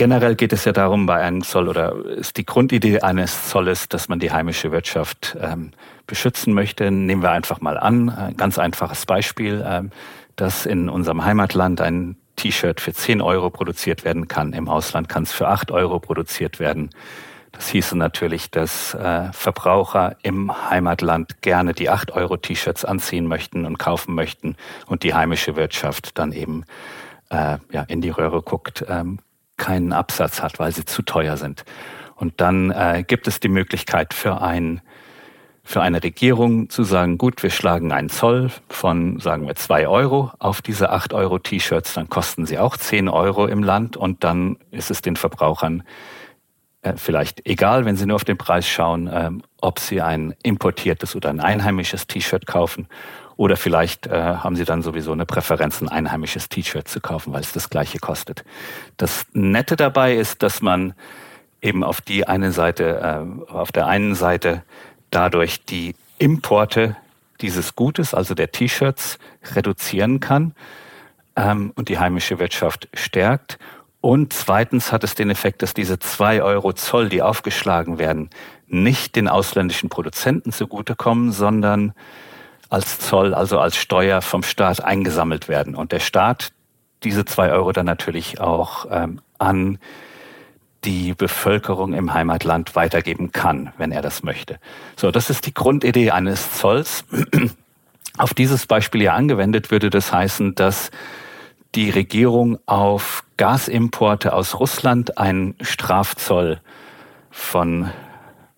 Generell 0.02 0.34
geht 0.34 0.52
es 0.52 0.64
ja 0.64 0.72
darum, 0.72 1.06
bei 1.06 1.22
einem 1.22 1.44
Zoll 1.44 1.68
oder 1.68 1.94
ist 2.04 2.36
die 2.36 2.44
Grundidee 2.44 3.02
eines 3.02 3.48
Zolles, 3.48 3.88
dass 3.88 4.08
man 4.08 4.18
die 4.18 4.32
heimische 4.32 4.72
Wirtschaft 4.72 5.36
ähm, 5.40 5.70
beschützen 6.08 6.54
möchte. 6.54 6.90
Nehmen 6.90 7.22
wir 7.22 7.30
einfach 7.30 7.60
mal 7.60 7.78
an, 7.78 8.10
ein 8.10 8.36
ganz 8.36 8.58
einfaches 8.58 9.06
Beispiel, 9.06 9.64
ähm, 9.64 9.90
dass 10.34 10.66
in 10.66 10.88
unserem 10.88 11.24
Heimatland 11.24 11.80
ein 11.80 12.16
T-Shirt 12.34 12.80
für 12.80 12.92
10 12.92 13.22
Euro 13.22 13.50
produziert 13.50 14.04
werden 14.04 14.26
kann. 14.26 14.54
Im 14.54 14.68
Ausland 14.68 15.08
kann 15.08 15.22
es 15.22 15.30
für 15.30 15.46
8 15.46 15.70
Euro 15.70 16.00
produziert 16.00 16.58
werden. 16.58 16.90
Das 17.52 17.68
hieße 17.68 17.96
natürlich, 17.96 18.50
dass 18.50 18.94
äh, 18.94 19.32
Verbraucher 19.32 20.16
im 20.24 20.68
Heimatland 20.68 21.42
gerne 21.42 21.74
die 21.74 21.90
8 21.90 22.10
Euro 22.10 22.38
T-Shirts 22.38 22.84
anziehen 22.84 23.28
möchten 23.28 23.64
und 23.66 23.78
kaufen 23.78 24.16
möchten 24.16 24.56
und 24.88 25.04
die 25.04 25.14
heimische 25.14 25.54
Wirtschaft 25.54 26.18
dann 26.18 26.32
eben 26.32 26.64
äh, 27.30 27.58
ja, 27.70 27.82
in 27.86 28.00
die 28.00 28.10
Röhre 28.10 28.42
guckt, 28.42 28.84
ähm, 28.88 29.20
keinen 29.56 29.92
Absatz 29.92 30.42
hat, 30.42 30.58
weil 30.58 30.72
sie 30.72 30.84
zu 30.84 31.02
teuer 31.02 31.36
sind. 31.36 31.64
Und 32.16 32.40
dann 32.40 32.70
äh, 32.70 33.04
gibt 33.06 33.26
es 33.26 33.40
die 33.40 33.48
Möglichkeit 33.48 34.14
für 34.14 34.40
ein 34.40 34.80
für 35.64 35.80
eine 35.80 36.02
Regierung 36.02 36.70
zu 36.70 36.82
sagen, 36.82 37.18
gut, 37.18 37.42
wir 37.42 37.50
schlagen 37.50 37.92
einen 37.92 38.08
Zoll 38.08 38.50
von, 38.68 39.20
sagen 39.20 39.46
wir, 39.46 39.54
zwei 39.54 39.86
Euro 39.86 40.32
auf 40.40 40.60
diese 40.60 40.90
acht 40.90 41.12
Euro 41.12 41.38
T-Shirts, 41.38 41.94
dann 41.94 42.08
kosten 42.08 42.46
sie 42.46 42.58
auch 42.58 42.76
zehn 42.76 43.08
Euro 43.08 43.46
im 43.46 43.62
Land 43.62 43.96
und 43.96 44.24
dann 44.24 44.58
ist 44.72 44.90
es 44.90 45.02
den 45.02 45.14
Verbrauchern 45.14 45.84
äh, 46.82 46.94
vielleicht 46.96 47.46
egal, 47.46 47.84
wenn 47.84 47.96
sie 47.96 48.06
nur 48.06 48.16
auf 48.16 48.24
den 48.24 48.38
Preis 48.38 48.66
schauen, 48.66 49.06
äh, 49.06 49.30
ob 49.60 49.78
sie 49.78 50.00
ein 50.00 50.34
importiertes 50.42 51.14
oder 51.14 51.30
ein 51.30 51.40
einheimisches 51.40 52.08
T-Shirt 52.08 52.46
kaufen 52.46 52.88
oder 53.42 53.56
vielleicht 53.56 54.06
äh, 54.06 54.12
haben 54.12 54.54
Sie 54.54 54.64
dann 54.64 54.82
sowieso 54.82 55.10
eine 55.10 55.26
Präferenz, 55.26 55.82
ein 55.82 55.88
einheimisches 55.88 56.48
T-Shirt 56.48 56.86
zu 56.86 57.00
kaufen, 57.00 57.32
weil 57.32 57.40
es 57.40 57.50
das 57.50 57.70
gleiche 57.70 57.98
kostet. 57.98 58.44
Das 58.98 59.26
Nette 59.32 59.74
dabei 59.74 60.14
ist, 60.14 60.44
dass 60.44 60.62
man 60.62 60.94
eben 61.60 61.82
auf 61.82 62.00
die 62.00 62.28
eine 62.28 62.52
Seite, 62.52 63.00
äh, 63.50 63.52
auf 63.52 63.72
der 63.72 63.88
einen 63.88 64.14
Seite 64.14 64.62
dadurch 65.10 65.64
die 65.64 65.96
Importe 66.18 66.96
dieses 67.40 67.74
Gutes, 67.74 68.14
also 68.14 68.34
der 68.34 68.52
T-Shirts, 68.52 69.18
reduzieren 69.56 70.20
kann 70.20 70.54
ähm, 71.34 71.72
und 71.74 71.88
die 71.88 71.98
heimische 71.98 72.38
Wirtschaft 72.38 72.88
stärkt. 72.94 73.58
Und 74.00 74.32
zweitens 74.32 74.92
hat 74.92 75.02
es 75.02 75.16
den 75.16 75.30
Effekt, 75.30 75.62
dass 75.62 75.74
diese 75.74 75.98
zwei 75.98 76.44
Euro 76.44 76.74
Zoll, 76.74 77.08
die 77.08 77.22
aufgeschlagen 77.22 77.98
werden, 77.98 78.30
nicht 78.68 79.16
den 79.16 79.26
ausländischen 79.26 79.88
Produzenten 79.88 80.52
zugutekommen, 80.52 81.32
sondern 81.32 81.92
als 82.72 82.98
Zoll, 82.98 83.34
also 83.34 83.58
als 83.58 83.76
Steuer 83.76 84.22
vom 84.22 84.42
Staat 84.42 84.82
eingesammelt 84.82 85.48
werden. 85.48 85.74
Und 85.74 85.92
der 85.92 86.00
Staat 86.00 86.52
diese 87.04 87.26
zwei 87.26 87.52
Euro 87.52 87.72
dann 87.72 87.84
natürlich 87.84 88.40
auch 88.40 88.86
ähm, 88.90 89.20
an 89.38 89.78
die 90.84 91.12
Bevölkerung 91.12 91.92
im 91.92 92.14
Heimatland 92.14 92.74
weitergeben 92.74 93.30
kann, 93.30 93.72
wenn 93.76 93.92
er 93.92 94.00
das 94.00 94.22
möchte. 94.22 94.58
So, 94.96 95.10
das 95.10 95.28
ist 95.28 95.44
die 95.46 95.52
Grundidee 95.52 96.12
eines 96.12 96.54
Zolls. 96.54 97.04
Auf 98.18 98.32
dieses 98.32 98.66
Beispiel 98.66 99.02
ja 99.02 99.14
angewendet 99.14 99.70
würde 99.70 99.90
das 99.90 100.10
heißen, 100.10 100.54
dass 100.54 100.90
die 101.74 101.90
Regierung 101.90 102.58
auf 102.66 103.24
Gasimporte 103.38 104.34
aus 104.34 104.60
Russland 104.60 105.16
einen 105.16 105.54
Strafzoll 105.62 106.60
von 107.30 107.90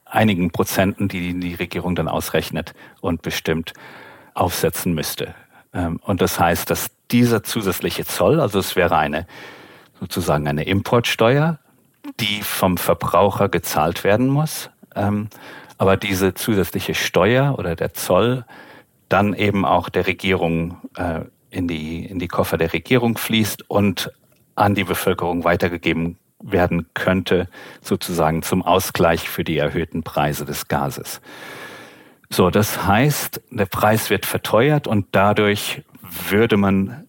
einigen 0.04 0.50
Prozenten, 0.50 1.06
die 1.06 1.38
die 1.38 1.54
Regierung 1.54 1.94
dann 1.94 2.08
ausrechnet 2.08 2.74
und 3.00 3.22
bestimmt, 3.22 3.72
aufsetzen 4.34 4.94
müsste. 4.94 5.34
Ähm, 5.72 6.00
und 6.02 6.20
das 6.20 6.38
heißt, 6.38 6.68
dass 6.70 6.90
dieser 7.10 7.42
zusätzliche 7.42 8.04
Zoll, 8.04 8.40
also 8.40 8.58
es 8.58 8.76
wäre 8.76 8.96
eine 8.96 9.26
sozusagen 10.00 10.48
eine 10.48 10.64
Importsteuer, 10.64 11.58
die 12.20 12.42
vom 12.42 12.76
Verbraucher 12.76 13.48
gezahlt 13.48 14.04
werden 14.04 14.28
muss, 14.28 14.70
ähm, 14.94 15.28
aber 15.78 15.96
diese 15.96 16.34
zusätzliche 16.34 16.94
Steuer 16.94 17.58
oder 17.58 17.74
der 17.74 17.94
Zoll 17.94 18.44
dann 19.08 19.34
eben 19.34 19.64
auch 19.64 19.88
der 19.88 20.06
Regierung 20.06 20.78
äh, 20.96 21.20
in 21.50 21.68
die 21.68 22.04
in 22.04 22.18
die 22.18 22.28
Koffer 22.28 22.56
der 22.58 22.72
Regierung 22.72 23.16
fließt 23.16 23.70
und 23.70 24.12
an 24.56 24.74
die 24.74 24.84
Bevölkerung 24.84 25.44
weitergegeben 25.44 26.18
werden 26.40 26.86
könnte, 26.94 27.48
sozusagen 27.80 28.42
zum 28.42 28.62
Ausgleich 28.62 29.28
für 29.28 29.44
die 29.44 29.56
erhöhten 29.56 30.02
Preise 30.02 30.44
des 30.44 30.68
Gases. 30.68 31.20
So, 32.30 32.50
das 32.50 32.86
heißt, 32.86 33.42
der 33.50 33.66
Preis 33.66 34.10
wird 34.10 34.26
verteuert 34.26 34.86
und 34.86 35.06
dadurch 35.12 35.82
würde 36.28 36.56
man, 36.56 37.06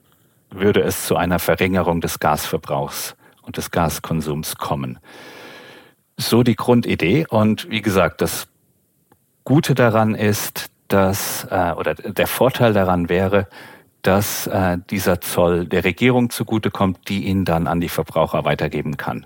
würde 0.50 0.82
es 0.82 1.06
zu 1.06 1.16
einer 1.16 1.40
Verringerung 1.40 2.02
des 2.02 2.20
Gasverbrauchs 2.20 3.16
und 3.42 3.58
des 3.58 3.72
Gaskonsums 3.72 4.56
kommen. 4.58 5.00
So 6.18 6.44
die 6.44 6.56
Grundidee. 6.56 7.26
Und 7.30 7.70
wie 7.70 7.82
gesagt, 7.82 8.22
das 8.22 8.48
Gute 9.44 9.76
daran 9.76 10.16
ist, 10.16 10.70
dass, 10.88 11.46
äh, 11.50 11.72
oder 11.74 11.96
der 11.96 12.28
Vorteil 12.28 12.74
daran 12.74 13.10
wäre, 13.10 13.48
dass 14.02 14.48
äh, 14.48 14.78
dieser 14.90 15.20
Zoll 15.20 15.66
der 15.66 15.84
Regierung 15.84 16.30
zugutekommt, 16.30 17.10
die 17.10 17.26
ihn 17.26 17.44
dann 17.44 17.68
an 17.68 17.82
die 17.82 17.90
Verbraucher 17.90 18.46
weitergeben 18.46 18.98
kann. 18.98 19.26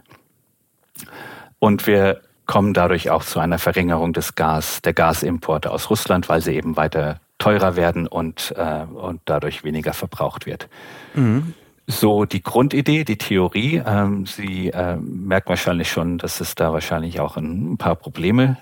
Und 1.59 1.85
wir 1.85 2.21
kommen 2.49 2.73
dadurch 2.73 3.11
auch 3.11 3.23
zu 3.23 3.39
einer 3.39 3.59
Verringerung 3.59 4.11
des 4.11 4.33
Gas, 4.33 4.81
der 4.81 4.93
Gasimporte 4.93 5.69
aus 5.69 5.91
Russland, 5.91 6.29
weil 6.29 6.41
sie 6.41 6.55
eben 6.55 6.77
weiter 6.77 7.19
teurer 7.37 7.75
werden 7.75 8.07
und, 8.07 8.55
äh, 8.57 8.85
und 8.91 9.21
dadurch 9.25 9.63
weniger 9.63 9.93
verbraucht 9.93 10.47
wird. 10.47 10.67
Mhm. 11.13 11.53
So 11.85 12.25
die 12.25 12.41
Grundidee, 12.41 13.03
die 13.03 13.19
Theorie. 13.19 13.83
Ähm, 13.85 14.25
Sie 14.25 14.69
äh, 14.69 14.95
merken 14.95 15.49
wahrscheinlich 15.49 15.91
schon, 15.91 16.17
dass 16.17 16.41
es 16.41 16.55
da 16.55 16.73
wahrscheinlich 16.73 17.19
auch 17.19 17.37
ein 17.37 17.77
paar 17.77 17.95
Probleme 17.95 18.57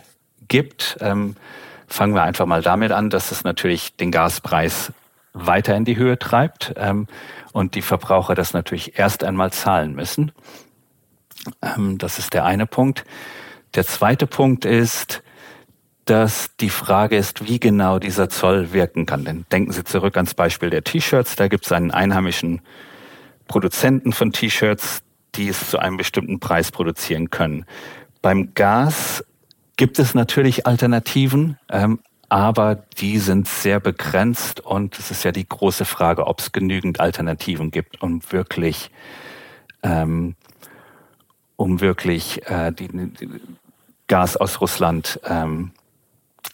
gibt. 0.49 0.97
Ähm, 0.99 1.37
fangen 1.87 2.13
wir 2.13 2.23
einfach 2.23 2.45
mal 2.45 2.61
damit 2.61 2.91
an, 2.91 3.09
dass 3.09 3.31
es 3.31 3.45
natürlich 3.45 3.95
den 3.95 4.11
Gaspreis 4.11 4.91
weiter 5.31 5.77
in 5.77 5.85
die 5.85 5.95
Höhe 5.95 6.19
treibt 6.19 6.73
ähm, 6.75 7.07
und 7.53 7.75
die 7.75 7.81
Verbraucher 7.81 8.35
das 8.35 8.51
natürlich 8.51 8.99
erst 8.99 9.23
einmal 9.23 9.53
zahlen 9.53 9.95
müssen. 9.95 10.33
Ähm, 11.61 11.97
das 11.97 12.19
ist 12.19 12.33
der 12.33 12.43
eine 12.43 12.65
Punkt. 12.65 13.05
Der 13.75 13.85
zweite 13.85 14.27
Punkt 14.27 14.65
ist, 14.65 15.23
dass 16.05 16.55
die 16.59 16.69
Frage 16.69 17.17
ist, 17.17 17.47
wie 17.47 17.59
genau 17.59 17.99
dieser 17.99 18.29
Zoll 18.29 18.71
wirken 18.71 19.05
kann. 19.05 19.25
Denn 19.25 19.45
denken 19.51 19.71
Sie 19.71 19.83
zurück 19.83 20.15
ans 20.15 20.33
Beispiel 20.33 20.69
der 20.69 20.83
T-Shirts. 20.83 21.35
Da 21.35 21.47
gibt 21.47 21.65
es 21.65 21.71
einen 21.71 21.91
einheimischen 21.91 22.61
Produzenten 23.47 24.13
von 24.13 24.31
T-Shirts, 24.31 25.01
die 25.35 25.49
es 25.49 25.69
zu 25.69 25.79
einem 25.79 25.97
bestimmten 25.97 26.39
Preis 26.39 26.71
produzieren 26.71 27.29
können. 27.29 27.65
Beim 28.21 28.53
Gas 28.53 29.23
gibt 29.75 29.99
es 29.99 30.13
natürlich 30.13 30.65
Alternativen, 30.65 31.57
ähm, 31.69 31.99
aber 32.29 32.75
die 32.75 33.19
sind 33.19 33.47
sehr 33.47 33.79
begrenzt 33.79 34.59
und 34.59 34.97
es 34.99 35.11
ist 35.11 35.23
ja 35.23 35.31
die 35.31 35.47
große 35.47 35.85
Frage, 35.85 36.27
ob 36.27 36.39
es 36.39 36.51
genügend 36.51 36.99
Alternativen 36.99 37.71
gibt, 37.71 38.01
um 38.01 38.21
wirklich, 38.31 38.91
ähm, 39.83 40.35
um 41.57 41.81
wirklich 41.81 42.47
äh, 42.49 42.71
die, 42.71 42.87
die 42.87 43.29
Gas 44.07 44.37
aus 44.37 44.61
Russland 44.61 45.19
ähm, 45.25 45.71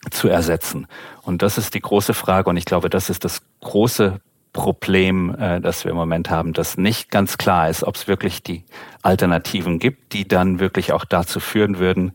zu 0.09 0.27
ersetzen. 0.27 0.87
Und 1.21 1.41
das 1.41 1.57
ist 1.57 1.75
die 1.75 1.79
große 1.79 2.13
Frage 2.13 2.49
und 2.49 2.57
ich 2.57 2.65
glaube, 2.65 2.89
das 2.89 3.09
ist 3.09 3.23
das 3.23 3.41
große 3.61 4.19
Problem, 4.53 5.35
äh, 5.35 5.61
das 5.61 5.83
wir 5.83 5.91
im 5.91 5.97
Moment 5.97 6.29
haben, 6.29 6.53
dass 6.53 6.77
nicht 6.77 7.11
ganz 7.11 7.37
klar 7.37 7.69
ist, 7.69 7.83
ob 7.83 7.95
es 7.95 8.07
wirklich 8.07 8.41
die 8.41 8.63
Alternativen 9.01 9.79
gibt, 9.79 10.13
die 10.13 10.27
dann 10.27 10.59
wirklich 10.59 10.93
auch 10.93 11.05
dazu 11.05 11.39
führen 11.39 11.79
würden, 11.79 12.13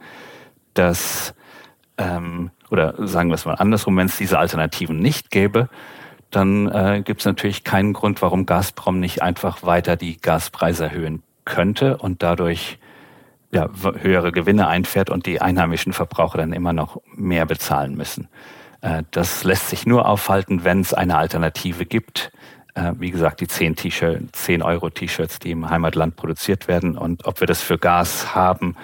dass 0.74 1.34
ähm, 1.98 2.50
oder 2.70 2.94
sagen 3.06 3.30
wir 3.30 3.34
es 3.34 3.44
mal 3.44 3.54
andersrum, 3.54 3.96
wenn 3.96 4.06
es 4.06 4.16
diese 4.16 4.38
Alternativen 4.38 4.98
nicht 4.98 5.30
gäbe, 5.30 5.68
dann 6.30 6.68
äh, 6.68 7.02
gibt 7.04 7.20
es 7.20 7.26
natürlich 7.26 7.64
keinen 7.64 7.92
Grund, 7.92 8.22
warum 8.22 8.46
Gazprom 8.46 9.00
nicht 9.00 9.22
einfach 9.22 9.62
weiter 9.62 9.96
die 9.96 10.20
Gaspreise 10.20 10.84
erhöhen 10.84 11.22
könnte 11.44 11.96
und 11.96 12.22
dadurch 12.22 12.77
ja, 13.50 13.68
höhere 14.00 14.32
Gewinne 14.32 14.66
einfährt 14.66 15.10
und 15.10 15.26
die 15.26 15.40
einheimischen 15.40 15.92
Verbraucher 15.92 16.38
dann 16.38 16.52
immer 16.52 16.72
noch 16.72 17.00
mehr 17.14 17.46
bezahlen 17.46 17.96
müssen. 17.96 18.28
Äh, 18.80 19.04
das 19.10 19.44
lässt 19.44 19.68
sich 19.70 19.86
nur 19.86 20.06
aufhalten, 20.06 20.64
wenn 20.64 20.80
es 20.80 20.94
eine 20.94 21.16
Alternative 21.16 21.86
gibt. 21.86 22.30
Äh, 22.74 22.92
wie 22.98 23.10
gesagt, 23.10 23.40
die 23.40 23.48
10, 23.48 23.76
10 24.32 24.62
Euro 24.62 24.90
T-Shirts, 24.90 25.38
die 25.38 25.52
im 25.52 25.70
Heimatland 25.70 26.16
produziert 26.16 26.68
werden. 26.68 26.98
Und 26.98 27.26
ob 27.26 27.40
wir 27.40 27.46
das 27.46 27.62
für 27.62 27.78
Gas 27.78 28.34
haben, 28.34 28.76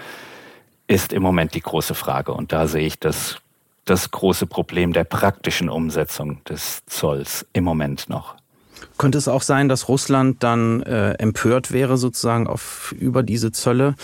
ist 0.86 1.12
im 1.12 1.22
Moment 1.22 1.54
die 1.54 1.62
große 1.62 1.94
Frage. 1.94 2.32
Und 2.32 2.52
da 2.52 2.66
sehe 2.66 2.86
ich 2.86 2.98
das 2.98 3.38
das 3.84 4.10
große 4.10 4.46
Problem 4.46 4.92
der 4.92 5.04
praktischen 5.04 5.68
Umsetzung 5.68 6.42
des 6.44 6.84
Zolls 6.86 7.46
im 7.52 7.64
Moment 7.64 8.08
noch. 8.08 8.34
Könnte 8.96 9.18
es 9.18 9.28
auch 9.28 9.42
sein, 9.42 9.68
dass 9.68 9.88
Russland 9.88 10.42
dann 10.42 10.82
äh, 10.82 11.12
empört 11.14 11.72
wäre 11.72 11.96
sozusagen 11.96 12.46
auf, 12.46 12.94
über 12.98 13.22
diese 13.22 13.52
Zölle 13.52 13.94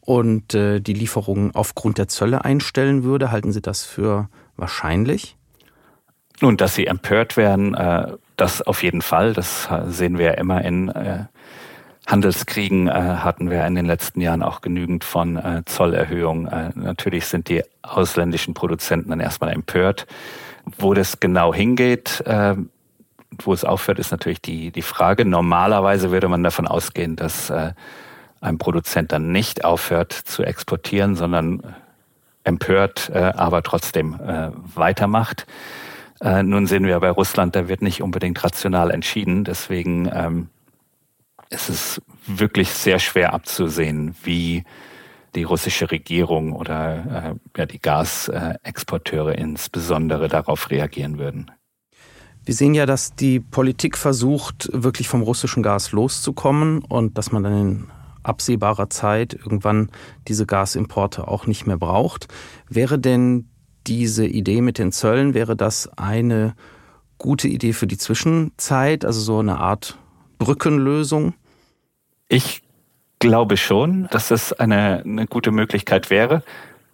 und 0.00 0.54
äh, 0.54 0.80
die 0.80 0.94
Lieferungen 0.94 1.54
aufgrund 1.54 1.98
der 1.98 2.08
Zölle 2.08 2.44
einstellen 2.44 3.04
würde? 3.04 3.30
Halten 3.30 3.52
Sie 3.52 3.62
das 3.62 3.84
für 3.84 4.28
wahrscheinlich? 4.56 5.36
Nun, 6.40 6.56
dass 6.56 6.74
sie 6.74 6.86
empört 6.86 7.36
werden, 7.36 7.74
äh, 7.74 8.12
das 8.36 8.62
auf 8.62 8.82
jeden 8.82 9.02
Fall. 9.02 9.34
Das 9.34 9.68
sehen 9.88 10.16
wir 10.16 10.26
ja 10.26 10.32
immer 10.32 10.64
in 10.64 10.88
äh, 10.88 11.24
Handelskriegen 12.10 12.88
äh, 12.88 12.92
hatten 12.92 13.50
wir 13.50 13.64
in 13.66 13.74
den 13.74 13.86
letzten 13.86 14.20
Jahren 14.20 14.42
auch 14.42 14.62
genügend 14.62 15.04
von 15.04 15.36
äh, 15.36 15.62
Zollerhöhungen. 15.64 16.48
Äh, 16.48 16.70
natürlich 16.74 17.26
sind 17.26 17.48
die 17.48 17.62
ausländischen 17.82 18.54
Produzenten 18.54 19.10
dann 19.10 19.20
erstmal 19.20 19.52
empört. 19.52 20.06
Wo 20.78 20.92
das 20.92 21.20
genau 21.20 21.54
hingeht, 21.54 22.22
äh, 22.26 22.56
wo 23.42 23.52
es 23.52 23.64
aufhört, 23.64 23.98
ist 23.98 24.10
natürlich 24.10 24.42
die, 24.42 24.72
die 24.72 24.82
Frage. 24.82 25.24
Normalerweise 25.24 26.10
würde 26.10 26.28
man 26.28 26.42
davon 26.42 26.66
ausgehen, 26.66 27.16
dass 27.16 27.48
äh, 27.50 27.72
ein 28.40 28.58
Produzent 28.58 29.12
dann 29.12 29.32
nicht 29.32 29.64
aufhört 29.64 30.12
zu 30.12 30.42
exportieren, 30.42 31.14
sondern 31.14 31.74
empört, 32.44 33.10
äh, 33.12 33.18
aber 33.18 33.62
trotzdem 33.62 34.14
äh, 34.14 34.50
weitermacht. 34.74 35.46
Äh, 36.20 36.42
nun 36.42 36.66
sehen 36.66 36.86
wir 36.86 36.98
bei 37.00 37.10
Russland, 37.10 37.54
da 37.54 37.68
wird 37.68 37.82
nicht 37.82 38.02
unbedingt 38.02 38.42
rational 38.42 38.90
entschieden. 38.90 39.44
Deswegen 39.44 40.10
ähm, 40.12 40.48
es 41.50 41.68
ist 41.68 42.02
wirklich 42.26 42.70
sehr 42.70 42.98
schwer 42.98 43.34
abzusehen, 43.34 44.14
wie 44.22 44.64
die 45.34 45.42
russische 45.42 45.90
Regierung 45.90 46.52
oder 46.52 47.36
äh, 47.54 47.58
ja, 47.58 47.66
die 47.66 47.80
Gasexporteure 47.80 49.36
insbesondere 49.36 50.28
darauf 50.28 50.70
reagieren 50.70 51.18
würden. 51.18 51.50
Wir 52.44 52.54
sehen 52.54 52.74
ja, 52.74 52.86
dass 52.86 53.14
die 53.14 53.38
Politik 53.38 53.98
versucht, 53.98 54.70
wirklich 54.72 55.08
vom 55.08 55.22
russischen 55.22 55.62
Gas 55.62 55.92
loszukommen 55.92 56.82
und 56.82 57.18
dass 57.18 57.32
man 57.32 57.42
dann 57.42 57.60
in 57.60 57.90
absehbarer 58.22 58.90
Zeit 58.90 59.34
irgendwann 59.34 59.90
diese 60.28 60.46
Gasimporte 60.46 61.28
auch 61.28 61.46
nicht 61.46 61.66
mehr 61.66 61.78
braucht. 61.78 62.28
Wäre 62.68 62.98
denn 62.98 63.48
diese 63.86 64.26
Idee 64.26 64.60
mit 64.60 64.78
den 64.78 64.92
Zöllen, 64.92 65.34
wäre 65.34 65.56
das 65.56 65.88
eine 65.96 66.54
gute 67.18 67.48
Idee 67.48 67.72
für 67.72 67.86
die 67.86 67.98
Zwischenzeit, 67.98 69.04
also 69.04 69.20
so 69.20 69.38
eine 69.38 69.58
Art 69.58 69.98
Brückenlösung? 70.38 71.34
Ich 72.28 72.62
glaube 73.18 73.56
schon, 73.56 74.08
dass 74.10 74.28
das 74.28 74.52
eine, 74.52 75.02
eine 75.04 75.26
gute 75.26 75.50
Möglichkeit 75.50 76.10
wäre. 76.10 76.42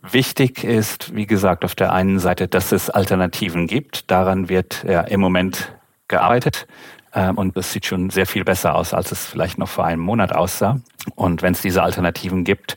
Wichtig 0.03 0.65
ist, 0.65 1.15
wie 1.15 1.27
gesagt, 1.27 1.65
auf 1.65 1.75
der 1.75 1.93
einen 1.93 2.19
Seite, 2.19 2.49
dass 2.49 2.73
es 2.73 2.91
Alternativen 2.91 3.67
gibt. 3.67 4.11
Daran 4.11 4.49
wird 4.49 4.85
ja 4.87 5.01
im 5.01 5.21
Moment 5.21 5.73
gearbeitet. 6.09 6.67
Ähm, 7.14 7.38
und 7.38 7.57
es 7.57 7.73
sieht 7.73 7.87
schon 7.87 8.11
sehr 8.11 8.27
viel 8.27 8.45
besser 8.45 8.75
aus, 8.75 8.95
als 8.95 9.12
es 9.12 9.27
vielleicht 9.27 9.59
noch 9.59 9.69
vor 9.69 9.85
einem 9.85 10.03
Monat 10.03 10.35
aussah. 10.35 10.81
Und 11.14 11.42
wenn 11.42 11.53
es 11.53 11.62
diese 11.62 11.83
Alternativen 11.83 12.45
gibt, 12.45 12.77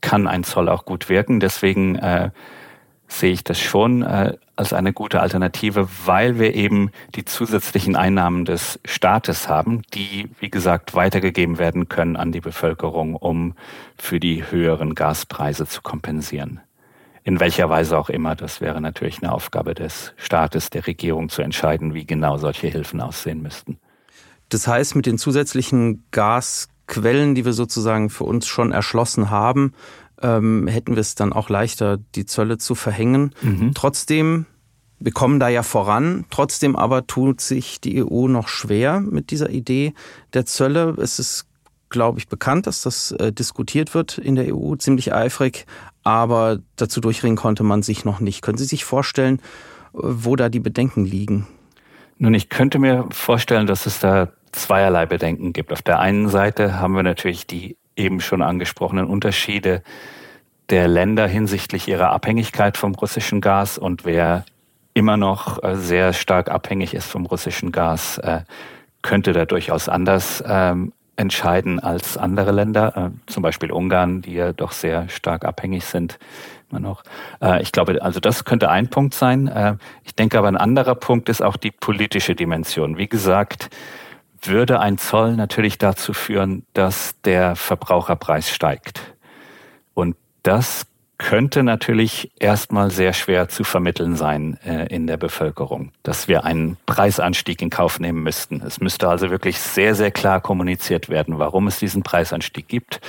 kann 0.00 0.26
ein 0.26 0.44
Zoll 0.44 0.68
auch 0.68 0.84
gut 0.84 1.08
wirken. 1.08 1.40
Deswegen 1.40 1.96
äh, 1.96 2.30
sehe 3.08 3.32
ich 3.32 3.44
das 3.44 3.60
schon 3.60 4.02
äh, 4.02 4.34
als 4.56 4.72
eine 4.72 4.92
gute 4.92 5.20
Alternative, 5.20 5.88
weil 6.06 6.38
wir 6.38 6.54
eben 6.54 6.90
die 7.14 7.24
zusätzlichen 7.24 7.94
Einnahmen 7.94 8.44
des 8.44 8.80
Staates 8.84 9.48
haben, 9.48 9.82
die, 9.94 10.30
wie 10.40 10.50
gesagt, 10.50 10.94
weitergegeben 10.94 11.58
werden 11.58 11.88
können 11.88 12.16
an 12.16 12.32
die 12.32 12.40
Bevölkerung, 12.40 13.14
um 13.14 13.54
für 13.98 14.18
die 14.18 14.50
höheren 14.50 14.94
Gaspreise 14.94 15.66
zu 15.66 15.82
kompensieren. 15.82 16.60
In 17.26 17.40
welcher 17.40 17.68
Weise 17.68 17.98
auch 17.98 18.08
immer, 18.08 18.36
das 18.36 18.60
wäre 18.60 18.80
natürlich 18.80 19.20
eine 19.20 19.32
Aufgabe 19.32 19.74
des 19.74 20.12
Staates, 20.16 20.70
der 20.70 20.86
Regierung 20.86 21.28
zu 21.28 21.42
entscheiden, 21.42 21.92
wie 21.92 22.06
genau 22.06 22.36
solche 22.38 22.68
Hilfen 22.68 23.00
aussehen 23.00 23.42
müssten. 23.42 23.78
Das 24.48 24.68
heißt, 24.68 24.94
mit 24.94 25.06
den 25.06 25.18
zusätzlichen 25.18 26.04
Gasquellen, 26.12 27.34
die 27.34 27.44
wir 27.44 27.52
sozusagen 27.52 28.10
für 28.10 28.22
uns 28.22 28.46
schon 28.46 28.70
erschlossen 28.70 29.28
haben, 29.28 29.72
ähm, 30.22 30.68
hätten 30.68 30.94
wir 30.94 31.00
es 31.00 31.16
dann 31.16 31.32
auch 31.32 31.48
leichter, 31.48 31.98
die 32.14 32.26
Zölle 32.26 32.58
zu 32.58 32.76
verhängen. 32.76 33.34
Mhm. 33.42 33.72
Trotzdem, 33.74 34.46
wir 35.00 35.10
kommen 35.10 35.40
da 35.40 35.48
ja 35.48 35.64
voran, 35.64 36.26
trotzdem 36.30 36.76
aber 36.76 37.08
tut 37.08 37.40
sich 37.40 37.80
die 37.80 38.04
EU 38.04 38.28
noch 38.28 38.46
schwer 38.46 39.00
mit 39.00 39.32
dieser 39.32 39.50
Idee 39.50 39.94
der 40.32 40.46
Zölle. 40.46 40.94
Es 40.98 41.18
ist, 41.18 41.48
glaube 41.88 42.20
ich, 42.20 42.28
bekannt, 42.28 42.68
dass 42.68 42.82
das 42.82 43.10
äh, 43.10 43.32
diskutiert 43.32 43.94
wird 43.94 44.16
in 44.16 44.36
der 44.36 44.54
EU, 44.54 44.76
ziemlich 44.76 45.12
eifrig, 45.12 45.66
aber 46.06 46.60
dazu 46.76 47.00
durchringen 47.00 47.36
konnte 47.36 47.64
man 47.64 47.82
sich 47.82 48.04
noch 48.04 48.20
nicht. 48.20 48.40
Können 48.40 48.58
Sie 48.58 48.64
sich 48.64 48.84
vorstellen, 48.84 49.42
wo 49.92 50.36
da 50.36 50.48
die 50.48 50.60
Bedenken 50.60 51.04
liegen? 51.04 51.48
Nun, 52.18 52.32
ich 52.32 52.48
könnte 52.48 52.78
mir 52.78 53.06
vorstellen, 53.10 53.66
dass 53.66 53.86
es 53.86 53.98
da 53.98 54.28
zweierlei 54.52 55.06
Bedenken 55.06 55.52
gibt. 55.52 55.72
Auf 55.72 55.82
der 55.82 55.98
einen 55.98 56.28
Seite 56.28 56.78
haben 56.78 56.94
wir 56.94 57.02
natürlich 57.02 57.48
die 57.48 57.76
eben 57.96 58.20
schon 58.20 58.40
angesprochenen 58.40 59.06
Unterschiede 59.06 59.82
der 60.70 60.86
Länder 60.86 61.26
hinsichtlich 61.26 61.88
ihrer 61.88 62.10
Abhängigkeit 62.10 62.76
vom 62.76 62.94
russischen 62.94 63.40
Gas 63.40 63.76
und 63.76 64.04
wer 64.04 64.44
immer 64.94 65.16
noch 65.16 65.60
äh, 65.64 65.74
sehr 65.74 66.12
stark 66.12 66.50
abhängig 66.50 66.94
ist 66.94 67.06
vom 67.06 67.26
russischen 67.26 67.72
Gas, 67.72 68.18
äh, 68.18 68.42
könnte 69.02 69.32
da 69.32 69.44
durchaus 69.44 69.88
anders 69.88 70.42
ähm, 70.46 70.92
entscheiden 71.16 71.80
als 71.80 72.16
andere 72.16 72.52
Länder, 72.52 72.96
äh, 72.96 73.30
zum 73.30 73.42
Beispiel 73.42 73.72
Ungarn, 73.72 74.22
die 74.22 74.34
ja 74.34 74.52
doch 74.52 74.72
sehr 74.72 75.08
stark 75.08 75.44
abhängig 75.44 75.84
sind. 75.84 76.18
Immer 76.70 76.80
noch. 76.80 77.04
Ich 77.60 77.70
glaube, 77.70 78.02
also 78.02 78.18
das 78.18 78.44
könnte 78.44 78.68
ein 78.70 78.88
Punkt 78.88 79.14
sein. 79.14 79.78
Ich 80.02 80.16
denke 80.16 80.36
aber 80.36 80.48
ein 80.48 80.56
anderer 80.56 80.96
Punkt 80.96 81.28
ist 81.28 81.40
auch 81.40 81.56
die 81.56 81.70
politische 81.70 82.34
Dimension. 82.34 82.98
Wie 82.98 83.06
gesagt, 83.06 83.70
würde 84.42 84.80
ein 84.80 84.98
Zoll 84.98 85.36
natürlich 85.36 85.78
dazu 85.78 86.12
führen, 86.12 86.66
dass 86.72 87.20
der 87.22 87.54
Verbraucherpreis 87.54 88.50
steigt. 88.50 89.14
Und 89.94 90.16
das 90.42 90.86
könnte 91.18 91.62
natürlich 91.62 92.30
erstmal 92.38 92.90
sehr 92.90 93.12
schwer 93.12 93.48
zu 93.48 93.64
vermitteln 93.64 94.16
sein 94.16 94.58
äh, 94.64 94.86
in 94.86 95.06
der 95.06 95.16
Bevölkerung, 95.16 95.92
dass 96.02 96.28
wir 96.28 96.44
einen 96.44 96.76
Preisanstieg 96.86 97.62
in 97.62 97.70
Kauf 97.70 97.98
nehmen 98.00 98.22
müssten. 98.22 98.62
Es 98.66 98.80
müsste 98.80 99.08
also 99.08 99.30
wirklich 99.30 99.58
sehr, 99.58 99.94
sehr 99.94 100.10
klar 100.10 100.40
kommuniziert 100.40 101.08
werden, 101.08 101.38
warum 101.38 101.66
es 101.68 101.78
diesen 101.78 102.02
Preisanstieg 102.02 102.68
gibt, 102.68 103.00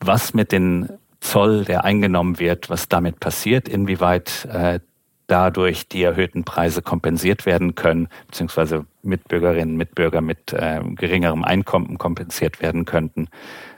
was 0.00 0.34
mit 0.34 0.50
dem 0.50 0.88
Zoll, 1.20 1.64
der 1.64 1.84
eingenommen 1.84 2.40
wird, 2.40 2.68
was 2.68 2.88
damit 2.88 3.20
passiert, 3.20 3.68
inwieweit 3.68 4.48
äh, 4.52 4.80
dadurch 5.28 5.88
die 5.88 6.02
erhöhten 6.02 6.44
Preise 6.44 6.82
kompensiert 6.82 7.46
werden 7.46 7.76
können, 7.76 8.08
beziehungsweise 8.26 8.86
Mitbürgerinnen 9.02 9.76
Mitbürger 9.76 10.20
mit 10.20 10.52
äh, 10.52 10.80
geringerem 10.96 11.44
Einkommen 11.44 11.96
kompensiert 11.96 12.60
werden 12.60 12.84
könnten 12.84 13.28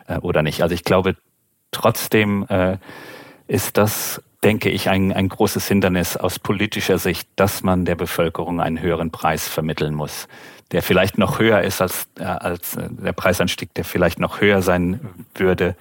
äh, 0.09 0.17
oder 0.19 0.43
nicht. 0.43 0.63
Also 0.63 0.75
ich 0.75 0.85
glaube, 0.85 1.17
trotzdem 1.71 2.47
äh, 2.49 2.79
ist 3.47 3.77
das, 3.77 4.23
denke 4.43 4.71
ich, 4.71 4.89
ein, 4.89 5.13
ein 5.13 5.29
großes 5.29 5.67
Hindernis 5.67 6.17
aus 6.17 6.39
politischer 6.39 6.99
Sicht, 6.99 7.29
dass 7.37 7.63
man 7.63 7.85
der 7.85 7.95
Bevölkerung 7.95 8.61
einen 8.61 8.81
höheren 8.81 9.11
Preis 9.11 9.49
vermitteln 9.49 9.95
muss, 9.95 10.29
der 10.73 10.83
vielleicht 10.83 11.19
noch 11.19 11.39
höher 11.39 11.63
ist 11.63 11.81
als, 11.81 12.07
äh, 12.19 12.25
als 12.25 12.77
äh, 12.77 12.89
der 12.91 13.13
Preisanstieg, 13.13 13.75
der 13.75 13.85
vielleicht 13.85 14.19
noch 14.19 14.41
höher 14.41 14.63
sein 14.63 15.01
würde, 15.35 15.77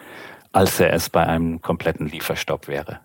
als 0.52 0.80
er 0.80 0.94
es 0.94 1.10
bei 1.10 1.26
einem 1.26 1.62
kompletten 1.62 2.08
Lieferstopp 2.08 2.68
wäre. 2.68 3.00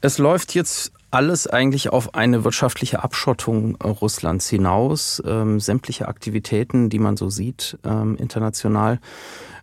Es 0.00 0.18
läuft 0.18 0.54
jetzt 0.54 0.92
alles 1.12 1.46
eigentlich 1.46 1.90
auf 1.90 2.14
eine 2.14 2.42
wirtschaftliche 2.42 3.04
Abschottung 3.04 3.76
Russlands 3.76 4.48
hinaus. 4.48 5.22
Ähm, 5.26 5.60
sämtliche 5.60 6.08
Aktivitäten, 6.08 6.88
die 6.88 6.98
man 6.98 7.16
so 7.16 7.28
sieht 7.28 7.78
ähm, 7.84 8.16
international. 8.16 8.98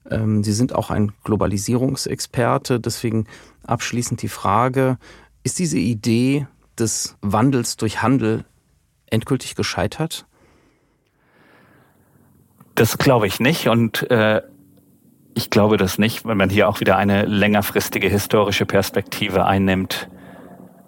Ähm, 0.10 0.43
Sie 0.43 0.53
sind 0.53 0.73
auch 0.75 0.91
ein 0.91 1.12
Globalisierungsexperte. 1.23 2.79
Deswegen 2.79 3.25
abschließend 3.69 4.21
die 4.21 4.29
Frage, 4.29 4.97
ist 5.43 5.60
diese 5.60 5.77
Idee 5.77 6.47
des 6.77 7.17
Wandels 7.21 7.77
durch 7.77 8.01
Handel 8.01 8.45
endgültig 9.08 9.55
gescheitert? 9.55 10.25
Das 12.75 12.97
glaube 12.97 13.27
ich 13.27 13.39
nicht 13.39 13.67
und 13.67 14.10
äh, 14.10 14.41
ich 15.34 15.49
glaube 15.49 15.77
das 15.77 15.97
nicht, 15.97 16.25
wenn 16.25 16.38
man 16.38 16.49
hier 16.49 16.67
auch 16.67 16.79
wieder 16.79 16.97
eine 16.97 17.25
längerfristige 17.25 18.08
historische 18.08 18.65
Perspektive 18.65 19.45
einnimmt. 19.45 20.10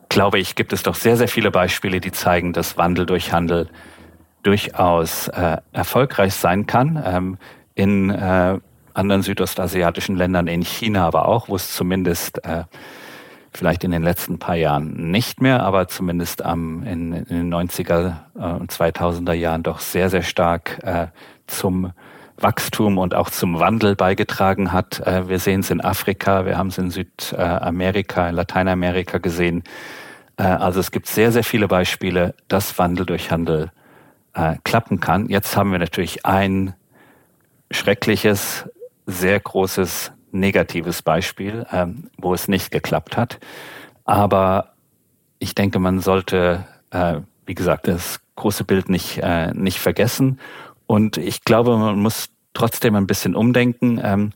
Glaube 0.10 0.40
ich, 0.40 0.56
gibt 0.56 0.74
es 0.74 0.84
doch 0.84 0.96
sehr, 0.96 1.16
sehr 1.16 1.28
viele 1.28 1.52
Beispiele, 1.52 2.02
die 2.02 2.12
zeigen, 2.12 2.54
dass 2.54 2.78
Wandel 2.78 3.06
durch 3.06 3.32
Handel 3.32 3.70
durchaus 4.44 5.28
äh, 5.30 5.58
erfolgreich 5.72 6.34
sein 6.34 6.66
kann. 6.66 7.02
Ähm, 7.06 7.38
in 7.76 8.10
äh, 8.10 8.60
anderen 8.94 9.22
südostasiatischen 9.22 10.16
Ländern, 10.16 10.48
in 10.48 10.62
China 10.62 11.06
aber 11.06 11.28
auch, 11.28 11.50
wo 11.50 11.56
es 11.56 11.74
zumindest 11.74 12.44
äh, 12.46 12.64
vielleicht 13.54 13.84
in 13.84 13.92
den 13.92 14.04
letzten 14.04 14.40
paar 14.40 14.56
Jahren 14.56 15.12
nicht 15.12 15.42
mehr, 15.42 15.64
aber 15.64 15.88
zumindest 15.88 16.44
am, 16.44 16.84
in, 16.84 17.14
in 17.14 17.26
den 17.26 17.54
90er 17.54 18.14
und 18.34 18.72
2000er 18.72 19.34
Jahren 19.34 19.64
doch 19.64 19.80
sehr, 19.80 20.10
sehr 20.10 20.24
stark 20.24 20.80
äh, 20.84 21.08
zum 21.48 21.92
Wachstum 22.38 22.98
und 22.98 23.14
auch 23.14 23.30
zum 23.30 23.60
Wandel 23.60 23.96
beigetragen 23.96 24.72
hat. 24.72 25.00
Äh, 25.06 25.28
wir 25.30 25.40
sehen 25.40 25.62
es 25.62 25.70
in 25.70 25.82
Afrika, 25.82 26.46
wir 26.46 26.58
haben 26.58 26.68
es 26.68 26.78
in 26.78 26.90
Südamerika, 26.90 28.30
in 28.30 28.36
Lateinamerika 28.36 29.18
gesehen. 29.18 29.64
Äh, 30.38 30.44
also 30.44 30.80
es 30.80 30.92
gibt 30.92 31.08
sehr, 31.08 31.32
sehr 31.32 31.44
viele 31.44 31.68
Beispiele, 31.68 32.34
dass 32.48 32.78
Wandel 32.78 33.06
durch 33.06 33.32
Handel 33.32 33.72
äh, 34.34 34.56
klappen 34.64 35.00
kann. 35.00 35.30
Jetzt 35.30 35.56
haben 35.56 35.72
wir 35.72 35.80
natürlich 35.80 36.26
ein 36.26 36.74
schreckliches, 37.70 38.70
sehr 39.12 39.40
großes 39.40 40.12
negatives 40.32 41.02
Beispiel, 41.02 41.66
ähm, 41.72 42.10
wo 42.18 42.34
es 42.34 42.48
nicht 42.48 42.72
geklappt 42.72 43.18
hat. 43.18 43.40
Aber 44.06 44.74
ich 45.40 45.56
denke, 45.56 45.80
man 45.80 46.00
sollte, 46.00 46.66
wie 47.46 47.56
gesagt, 47.56 47.88
das 47.88 48.20
große 48.36 48.64
Bild 48.64 48.90
nicht, 48.90 49.22
nicht 49.54 49.80
vergessen 49.80 50.40
und 50.92 51.16
ich 51.16 51.46
glaube, 51.46 51.78
man 51.78 52.00
muss 52.00 52.32
trotzdem 52.54 52.96
ein 52.96 53.08
bisschen 53.08 53.34
umdenken, 53.34 53.98
ähm, 54.04 54.32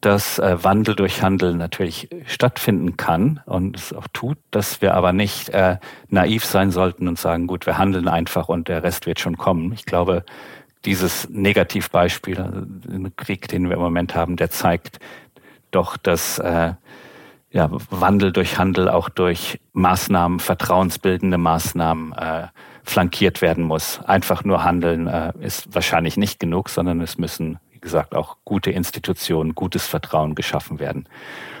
dass 0.00 0.38
äh, 0.38 0.64
Wandel 0.64 0.94
durch 0.94 1.20
Handel 1.20 1.54
natürlich 1.54 2.08
stattfinden 2.24 2.96
kann 2.96 3.42
und 3.44 3.76
es 3.76 3.92
auch 3.92 4.06
tut, 4.14 4.38
dass 4.50 4.80
wir 4.80 4.94
aber 4.94 5.12
nicht 5.12 5.50
äh, 5.50 5.76
naiv 6.08 6.46
sein 6.46 6.70
sollten 6.70 7.08
und 7.08 7.18
sagen, 7.18 7.46
gut, 7.46 7.66
wir 7.66 7.76
handeln 7.76 8.08
einfach 8.08 8.48
und 8.48 8.68
der 8.68 8.82
Rest 8.82 9.04
wird 9.04 9.20
schon 9.20 9.36
kommen. 9.36 9.70
Ich 9.74 9.84
glaube, 9.84 10.24
dieses 10.84 11.28
Negativbeispiel, 11.28 12.40
also 12.40 12.60
den 12.62 13.14
Krieg, 13.16 13.48
den 13.48 13.68
wir 13.68 13.76
im 13.76 13.82
Moment 13.82 14.14
haben, 14.14 14.36
der 14.36 14.50
zeigt 14.50 15.00
doch, 15.70 15.96
dass 15.96 16.38
äh, 16.38 16.74
ja, 17.50 17.68
Wandel 17.90 18.32
durch 18.32 18.58
Handel 18.58 18.88
auch 18.88 19.08
durch 19.08 19.60
Maßnahmen, 19.72 20.38
vertrauensbildende 20.38 21.38
Maßnahmen 21.38 22.12
äh, 22.12 22.46
flankiert 22.84 23.42
werden 23.42 23.64
muss. 23.64 24.00
Einfach 24.04 24.44
nur 24.44 24.64
handeln 24.64 25.06
äh, 25.06 25.32
ist 25.40 25.74
wahrscheinlich 25.74 26.16
nicht 26.16 26.40
genug, 26.40 26.68
sondern 26.68 27.00
es 27.00 27.18
müssen, 27.18 27.58
wie 27.78 27.80
gesagt, 27.80 28.16
auch 28.16 28.38
gute 28.44 28.72
Institutionen, 28.72 29.54
gutes 29.54 29.86
Vertrauen 29.86 30.34
geschaffen 30.34 30.80
werden. 30.80 31.06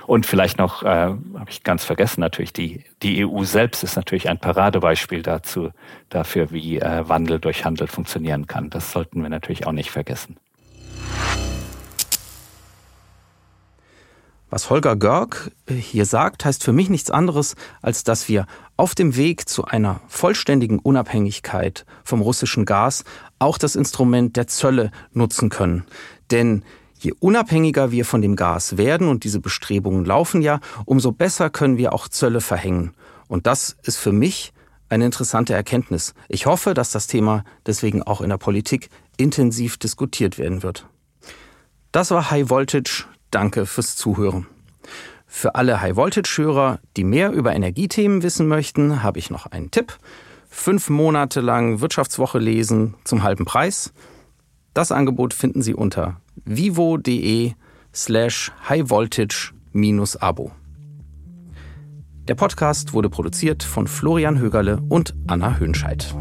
Und 0.06 0.26
vielleicht 0.26 0.58
noch, 0.58 0.82
äh, 0.82 0.86
habe 0.86 1.46
ich 1.48 1.62
ganz 1.62 1.84
vergessen, 1.84 2.20
natürlich 2.20 2.52
die, 2.52 2.82
die 3.02 3.24
EU 3.24 3.44
selbst 3.44 3.84
ist 3.84 3.94
natürlich 3.94 4.28
ein 4.28 4.38
Paradebeispiel 4.38 5.22
dazu, 5.22 5.70
dafür, 6.08 6.50
wie 6.50 6.80
äh, 6.80 7.08
Wandel 7.08 7.38
durch 7.38 7.64
Handel 7.64 7.86
funktionieren 7.86 8.48
kann. 8.48 8.68
Das 8.68 8.90
sollten 8.90 9.22
wir 9.22 9.28
natürlich 9.28 9.66
auch 9.66 9.72
nicht 9.72 9.90
vergessen. 9.90 10.36
Was 14.50 14.70
Holger 14.70 14.96
Görg 14.96 15.50
äh, 15.66 15.74
hier 15.74 16.06
sagt, 16.06 16.44
heißt 16.44 16.64
für 16.64 16.72
mich 16.72 16.88
nichts 16.88 17.10
anderes, 17.10 17.54
als 17.82 18.04
dass 18.04 18.28
wir 18.28 18.46
auf 18.76 18.94
dem 18.94 19.16
Weg 19.16 19.48
zu 19.48 19.64
einer 19.64 20.00
vollständigen 20.08 20.78
Unabhängigkeit 20.78 21.84
vom 22.04 22.22
russischen 22.22 22.64
Gas 22.64 23.04
auch 23.38 23.58
das 23.58 23.76
Instrument 23.76 24.36
der 24.36 24.46
Zölle 24.46 24.90
nutzen 25.12 25.50
können. 25.50 25.84
Denn 26.30 26.62
je 26.98 27.12
unabhängiger 27.20 27.90
wir 27.90 28.04
von 28.04 28.22
dem 28.22 28.36
Gas 28.36 28.76
werden, 28.76 29.08
und 29.08 29.24
diese 29.24 29.40
Bestrebungen 29.40 30.04
laufen 30.04 30.42
ja, 30.42 30.60
umso 30.86 31.12
besser 31.12 31.50
können 31.50 31.76
wir 31.76 31.92
auch 31.92 32.08
Zölle 32.08 32.40
verhängen. 32.40 32.94
Und 33.28 33.46
das 33.46 33.76
ist 33.82 33.98
für 33.98 34.12
mich 34.12 34.52
eine 34.88 35.04
interessante 35.04 35.52
Erkenntnis. 35.52 36.14
Ich 36.28 36.46
hoffe, 36.46 36.72
dass 36.72 36.90
das 36.90 37.06
Thema 37.06 37.44
deswegen 37.66 38.02
auch 38.02 38.22
in 38.22 38.30
der 38.30 38.38
Politik 38.38 38.88
intensiv 39.18 39.76
diskutiert 39.76 40.38
werden 40.38 40.62
wird. 40.62 40.86
Das 41.92 42.10
war 42.10 42.30
High 42.30 42.48
Voltage, 42.48 43.04
Danke 43.30 43.66
fürs 43.66 43.96
Zuhören. 43.96 44.46
Für 45.26 45.54
alle 45.54 45.80
High-Voltage-Hörer, 45.80 46.80
die 46.96 47.04
mehr 47.04 47.32
über 47.32 47.54
Energiethemen 47.54 48.22
wissen 48.22 48.48
möchten, 48.48 49.02
habe 49.02 49.18
ich 49.18 49.30
noch 49.30 49.46
einen 49.46 49.70
Tipp. 49.70 49.98
Fünf 50.48 50.88
Monate 50.88 51.40
lang 51.40 51.80
Wirtschaftswoche 51.80 52.38
lesen 52.38 52.94
zum 53.04 53.22
halben 53.22 53.44
Preis. 53.44 53.92
Das 54.72 54.90
Angebot 54.90 55.34
finden 55.34 55.60
Sie 55.60 55.74
unter 55.74 56.20
vivo.de 56.44 57.52
slash 57.94 58.52
highvoltage-abo. 58.68 60.52
Der 62.28 62.34
Podcast 62.34 62.92
wurde 62.92 63.10
produziert 63.10 63.62
von 63.62 63.86
Florian 63.86 64.38
Högerle 64.38 64.80
und 64.88 65.14
Anna 65.26 65.58
Hönscheid. 65.58 66.14